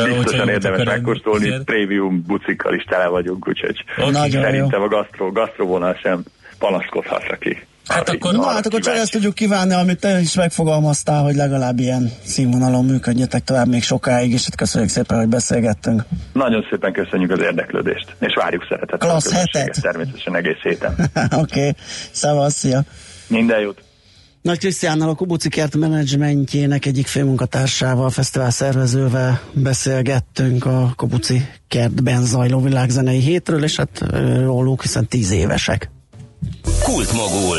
Biztosan 0.06 0.50
érdemes 0.50 0.84
megkóstolni, 0.84 1.46
igen. 1.46 1.64
prémium 1.64 2.24
bucikkal 2.28 2.74
is 2.74 2.84
tele 2.84 3.08
vagyunk, 3.08 3.48
úgyhogy 3.48 3.84
okay. 3.98 4.30
szerintem 4.30 4.82
a 4.82 4.88
gastro, 4.88 5.32
gastrovonal 5.32 5.98
sem 6.02 6.24
panaszkodhat 6.60 7.38
ki. 7.40 7.62
Hát 7.88 8.10
akkor, 8.10 8.34
na, 8.34 8.46
hát 8.46 8.66
akkor 8.66 8.80
csak 8.80 8.96
ezt 8.96 9.12
tudjuk 9.12 9.34
kívánni, 9.34 9.74
amit 9.74 10.00
te 10.00 10.20
is 10.20 10.36
megfogalmaztál, 10.36 11.24
hogy 11.24 11.36
legalább 11.36 11.80
ilyen 11.80 12.12
színvonalon 12.24 12.86
működjetek 12.86 13.44
tovább 13.44 13.68
még 13.68 13.84
sokáig, 13.84 14.32
és 14.32 14.44
hát 14.44 14.56
köszönjük 14.56 14.90
szépen, 14.90 15.18
hogy 15.18 15.28
beszélgettünk. 15.28 16.02
Nagyon 16.34 16.66
szépen 16.70 16.94
köszönjük 16.94 17.32
az 17.32 17.40
érdeklődést, 17.40 18.16
és 18.20 18.34
várjuk 18.36 18.66
szeretettel. 18.70 19.10
Klassz 19.10 19.34
hetet. 19.34 19.82
Természetesen 19.82 20.36
egész 20.36 20.62
héten. 20.62 20.96
Oké, 21.16 21.60
okay. 21.60 21.76
szevasz, 22.12 22.54
szia. 22.54 22.82
Minden 23.28 23.60
jót. 23.60 23.82
Nagy 24.42 24.58
Krisztiánnal 24.58 25.10
a 25.10 25.14
Kubuci 25.14 25.50
Kert 25.50 25.76
menedzsmentjének 25.76 26.86
egyik 26.86 27.08
főmunkatársával, 27.08 28.10
fesztivál 28.10 28.50
szervezővel 28.50 29.42
beszélgettünk 29.54 30.66
a 30.66 30.94
Kubuci 30.96 31.48
Kertben 31.68 32.26
zajló 32.26 32.62
világzenei 32.62 33.20
hétről, 33.20 33.64
és 33.64 33.76
hát 33.76 34.04
róluk, 34.44 34.82
hiszen 34.82 35.08
tíz 35.08 35.32
évesek. 35.32 35.92
Kultmogul. 36.84 37.58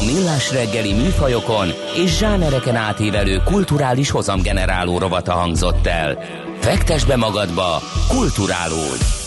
A 0.00 0.04
millás 0.04 0.52
reggeli 0.52 0.92
műfajokon 0.92 1.68
és 2.04 2.16
zsánereken 2.16 2.76
átívelő 2.76 3.40
kulturális 3.44 4.10
hozamgeneráló 4.10 4.98
rovata 4.98 5.32
hangzott 5.32 5.86
el. 5.86 6.18
Fektes 6.60 7.04
be 7.04 7.16
magadba, 7.16 7.82
kulturálódj! 8.08 9.25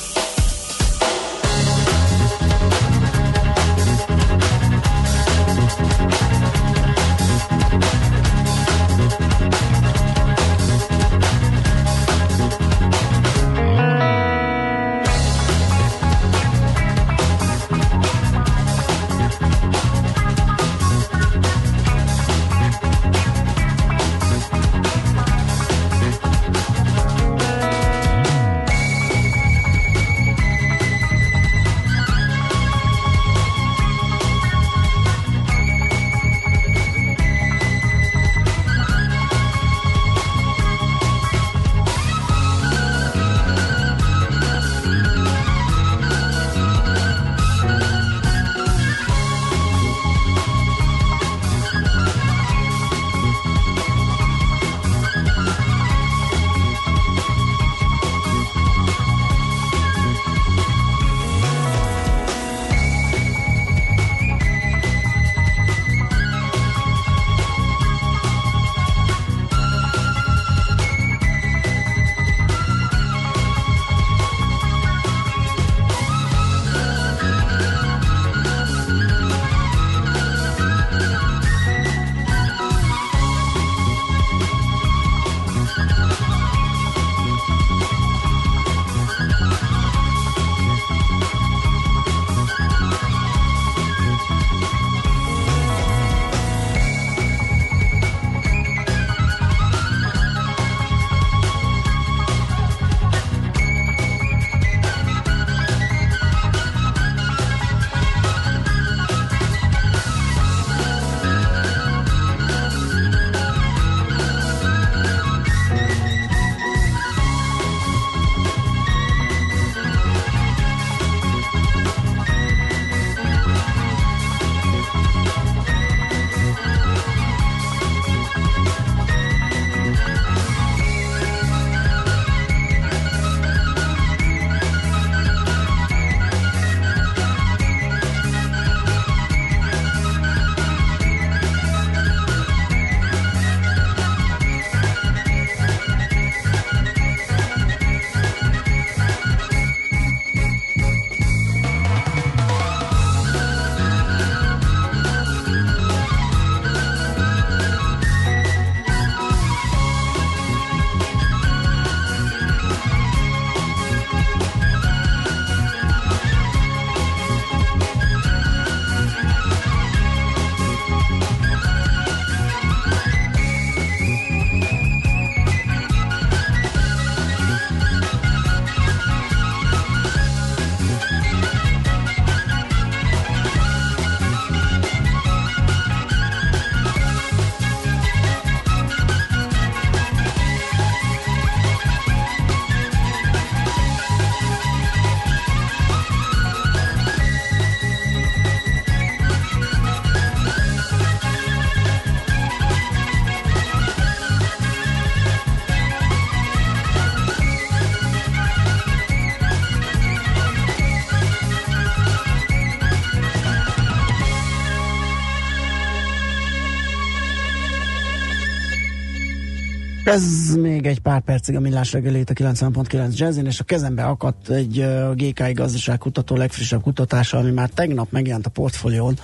Ez 220.10 220.55
még 220.55 220.86
egy 220.86 220.99
pár 220.99 221.22
percig 221.22 221.55
a 221.55 221.60
millás 221.60 221.91
reggelét 221.91 222.30
a 222.30 222.34
90.9 222.34 223.18
jazzin, 223.18 223.45
és 223.45 223.60
a 223.60 223.64
kezembe 223.64 224.03
akadt 224.03 224.49
egy 224.49 224.86
GKI 225.14 225.51
gazdaságkutató 225.53 226.36
legfrissebb 226.36 226.82
kutatása, 226.82 227.38
ami 227.38 227.51
már 227.51 227.70
tegnap 227.70 228.12
megjelent 228.12 228.45
a 228.45 228.49
portfólión, 228.49 229.20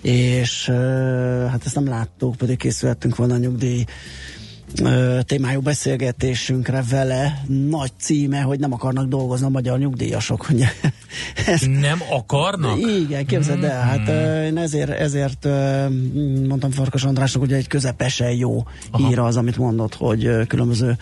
és 0.00 0.66
hát 1.50 1.62
ezt 1.64 1.74
nem 1.74 1.88
láttuk, 1.88 2.36
pedig 2.36 2.56
készülhettünk 2.56 3.16
volna 3.16 3.34
a 3.34 3.38
nyugdíj 3.38 3.84
témájú 5.22 5.60
beszélgetésünkre 5.60 6.84
vele 6.90 7.42
nagy 7.68 7.90
címe, 8.00 8.40
hogy 8.40 8.58
nem 8.58 8.72
akarnak 8.72 9.08
dolgozni 9.08 9.46
a 9.46 9.48
magyar 9.48 9.78
nyugdíjasok. 9.78 10.46
Ugye? 10.50 10.66
Ez, 11.46 11.60
nem 11.60 12.02
akarnak? 12.10 12.78
Igen, 12.78 13.26
képzeld 13.26 13.64
el, 13.64 13.84
mm. 13.84 13.88
hát 13.88 14.08
én 14.44 14.56
ezért, 14.56 14.90
ezért 14.90 15.44
mondtam 16.48 16.70
Farkas 16.70 17.04
Andrásnak, 17.04 17.42
hogy 17.42 17.52
egy 17.52 17.66
közepesen 17.66 18.30
jó 18.30 18.62
Aha. 18.90 19.08
hír 19.08 19.18
az, 19.18 19.36
amit 19.36 19.56
mondott, 19.56 19.94
hogy 19.94 20.46
különböző 20.46 20.96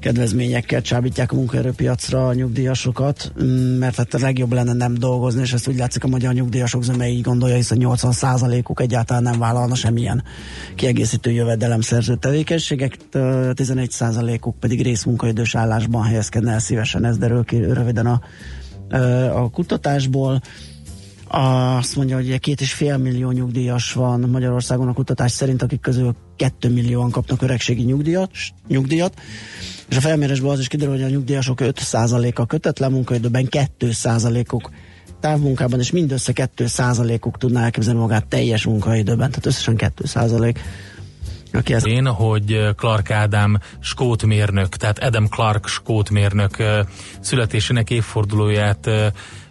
kedvezményekkel 0.00 0.82
csábítják 0.82 1.32
a 1.32 1.34
munkaerőpiacra 1.34 2.26
a 2.26 2.34
nyugdíjasokat, 2.34 3.32
mert 3.78 3.96
hát 3.96 4.14
a 4.14 4.18
legjobb 4.18 4.52
lenne 4.52 4.72
nem 4.72 4.94
dolgozni, 4.94 5.40
és 5.40 5.52
ezt 5.52 5.68
úgy 5.68 5.76
látszik 5.76 6.04
a 6.04 6.08
magyar 6.08 6.34
nyugdíjasok 6.34 6.82
zöme 6.82 7.08
így 7.08 7.22
gondolja, 7.22 7.56
hiszen 7.56 7.78
80%-uk 7.80 8.80
egyáltalán 8.80 9.22
nem 9.22 9.38
vállalna 9.38 9.74
semmilyen 9.74 10.22
kiegészítő 10.74 11.30
jövedelemszerző 11.30 12.16
tevékenységet, 12.16 12.98
11%-uk 13.54 14.58
pedig 14.60 14.82
részmunkaidős 14.82 15.54
állásban 15.54 16.02
helyezkedne 16.02 16.52
el 16.52 16.58
szívesen, 16.58 17.04
ez 17.04 17.18
derül 17.18 17.44
ki 17.44 17.56
röviden 17.56 18.06
a, 18.06 18.20
a 19.42 19.50
kutatásból. 19.50 20.40
Azt 21.30 21.96
mondja, 21.96 22.16
hogy 22.16 22.40
két 22.40 22.60
és 22.60 22.72
fél 22.72 22.96
millió 22.96 23.30
nyugdíjas 23.30 23.92
van 23.92 24.20
Magyarországon 24.20 24.88
a 24.88 24.92
kutatás 24.92 25.32
szerint, 25.32 25.62
akik 25.62 25.80
közül 25.80 26.14
2 26.36 26.70
millióan 26.70 27.10
kapnak 27.10 27.42
öregségi 27.42 27.82
nyugdíjat, 27.82 28.30
nyugdíjat. 28.68 29.14
És 29.88 29.96
a 29.96 30.00
felmérésből 30.00 30.50
az 30.50 30.58
is 30.58 30.68
kiderül, 30.68 30.94
hogy 30.94 31.02
a 31.02 31.08
nyugdíjasok 31.08 31.58
5%-a 31.62 32.46
kötetlen 32.46 32.92
munkaidőben, 32.92 33.48
2%-uk 33.50 34.70
távmunkában, 35.20 35.78
és 35.78 35.90
mindössze 35.90 36.32
2%-uk 36.34 37.38
tudná 37.38 37.64
elképzelni 37.64 38.00
magát 38.00 38.26
teljes 38.26 38.64
munkaidőben, 38.64 39.28
tehát 39.28 39.46
összesen 39.46 39.74
2% 39.78 40.56
Aki 41.52 41.74
ezt... 41.74 41.86
Én, 41.86 42.06
hogy 42.06 42.68
Clark 42.76 43.10
Ádám 43.10 43.58
skótmérnök, 43.80 44.68
tehát 44.68 44.98
Adam 44.98 45.26
Clark 45.26 45.66
skótmérnök 45.66 46.56
születésének 47.20 47.90
évfordulóját 47.90 48.90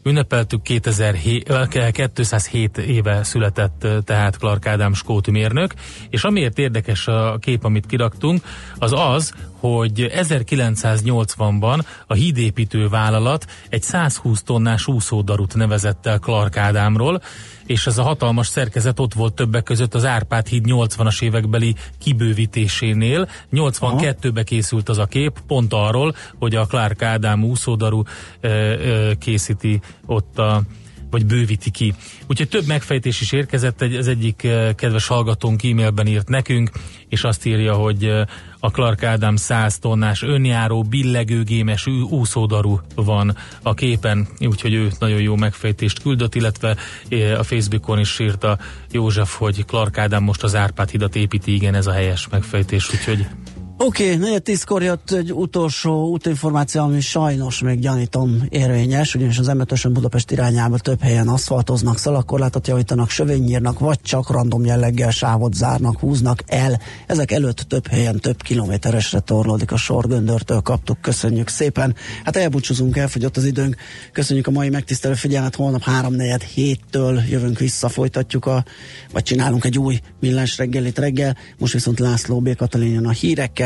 ünnepeltük 0.07 0.61
2007, 0.61 1.53
207 1.91 2.77
éve 2.77 3.23
született 3.23 3.87
tehát 4.05 4.37
Clark 4.37 4.65
Ádám 4.65 4.93
skót 4.93 5.31
mérnök, 5.31 5.73
és 6.09 6.23
amiért 6.23 6.57
érdekes 6.57 7.07
a 7.07 7.37
kép, 7.41 7.63
amit 7.63 7.85
kiraktunk, 7.85 8.41
az 8.77 8.93
az, 8.95 9.33
hogy 9.59 10.11
1980-ban 10.15 11.79
a 12.07 12.13
hídépítő 12.13 12.87
vállalat 12.87 13.45
egy 13.69 13.81
120 13.81 14.43
tonnás 14.43 14.87
úszódarut 14.87 15.55
nevezett 15.55 16.05
el 16.05 16.19
Clark 16.19 16.57
Ádámról, 16.57 17.21
és 17.67 17.87
ez 17.87 17.97
a 17.97 18.03
hatalmas 18.03 18.47
szerkezet 18.47 18.99
ott 18.99 19.13
volt 19.13 19.33
többek 19.33 19.63
között 19.63 19.93
az 19.93 20.05
Árpád 20.05 20.47
híd 20.47 20.65
80-as 20.67 21.21
évekbeli 21.21 21.75
kibővítésénél. 21.99 23.29
82-be 23.51 24.43
készült 24.43 24.89
az 24.89 24.97
a 24.97 25.05
kép, 25.05 25.39
pont 25.47 25.73
arról, 25.73 26.15
hogy 26.39 26.55
a 26.55 26.65
Clark 26.65 27.01
Ádám 27.01 27.43
úszódaru 27.43 28.01
ö, 28.39 28.49
ö, 28.49 29.11
készíti 29.19 29.79
ott 30.05 30.39
a 30.39 30.61
vagy 31.09 31.25
bővíti 31.25 31.71
ki. 31.71 31.93
Úgyhogy 32.27 32.49
több 32.49 32.65
megfejtés 32.67 33.21
is 33.21 33.31
érkezett, 33.31 33.81
egy, 33.81 33.95
az 33.95 34.07
egyik 34.07 34.47
kedves 34.75 35.07
hallgatónk 35.07 35.63
e-mailben 35.63 36.07
írt 36.07 36.29
nekünk, 36.29 36.69
és 37.09 37.23
azt 37.23 37.45
írja, 37.45 37.73
hogy 37.73 38.11
a 38.59 38.71
Clark 38.71 39.03
Ádám 39.03 39.35
100 39.35 39.79
tonnás 39.79 40.21
önjáró, 40.21 40.83
billegőgémes 40.83 41.87
úszódaru 42.09 42.79
van 42.95 43.37
a 43.61 43.73
képen, 43.73 44.27
úgyhogy 44.39 44.73
ő 44.73 44.89
nagyon 44.99 45.21
jó 45.21 45.35
megfejtést 45.35 46.01
küldött, 46.01 46.35
illetve 46.35 46.77
a 47.37 47.43
Facebookon 47.43 47.99
is 47.99 48.19
írta 48.19 48.57
József, 48.91 49.35
hogy 49.35 49.65
Clark 49.65 49.97
Ádám 49.97 50.23
most 50.23 50.43
az 50.43 50.55
Árpád 50.55 50.89
hidat 50.89 51.15
építi, 51.15 51.53
igen, 51.53 51.75
ez 51.75 51.87
a 51.87 51.91
helyes 51.91 52.27
megfejtés, 52.27 52.93
úgyhogy 52.93 53.27
Oké, 53.79 54.03
okay, 54.03 54.17
negyed 54.17 54.43
tízkor 54.43 54.83
jött 54.83 55.11
egy 55.11 55.33
utolsó 55.33 56.09
útinformáció, 56.09 56.81
ami 56.81 56.99
sajnos 56.99 57.61
még 57.61 57.79
gyanítom 57.79 58.43
érvényes, 58.49 59.15
ugyanis 59.15 59.37
az 59.37 59.47
m 59.47 59.91
Budapest 59.91 60.31
irányába 60.31 60.77
több 60.77 61.01
helyen 61.01 61.27
aszfaltoznak, 61.27 61.97
szalagkorlátot 61.97 62.67
javítanak, 62.67 63.09
sövényírnak, 63.09 63.79
vagy 63.79 64.01
csak 64.01 64.29
random 64.29 64.65
jelleggel 64.65 65.11
sávot 65.11 65.53
zárnak, 65.53 65.99
húznak 65.99 66.43
el. 66.45 66.79
Ezek 67.07 67.31
előtt 67.31 67.57
több 67.57 67.87
helyen 67.87 68.19
több 68.19 68.41
kilométeresre 68.41 69.19
torlódik 69.19 69.71
a 69.71 69.77
sor, 69.77 70.07
göndörtől 70.07 70.61
kaptuk, 70.61 71.01
köszönjük 71.01 71.47
szépen. 71.47 71.95
Hát 72.23 72.35
elbúcsúzunk, 72.35 72.97
elfogyott 72.97 73.37
az 73.37 73.45
időnk, 73.45 73.75
köszönjük 74.11 74.47
a 74.47 74.51
mai 74.51 74.69
megtisztelő 74.69 75.13
figyelmet, 75.13 75.55
holnap 75.55 75.81
3 75.81 76.13
4 76.13 76.43
héttől 76.43 77.21
jövünk 77.29 77.59
vissza, 77.59 77.89
folytatjuk 77.89 78.45
a, 78.45 78.65
vagy 79.11 79.23
csinálunk 79.23 79.65
egy 79.65 79.77
új 79.77 79.99
millás 80.19 80.57
reggelit 80.57 80.99
reggel, 80.99 81.37
most 81.57 81.73
viszont 81.73 81.99
László 81.99 82.39
B. 82.39 82.55
Katalin 82.55 83.05
a 83.05 83.11
hírekkel, 83.11 83.65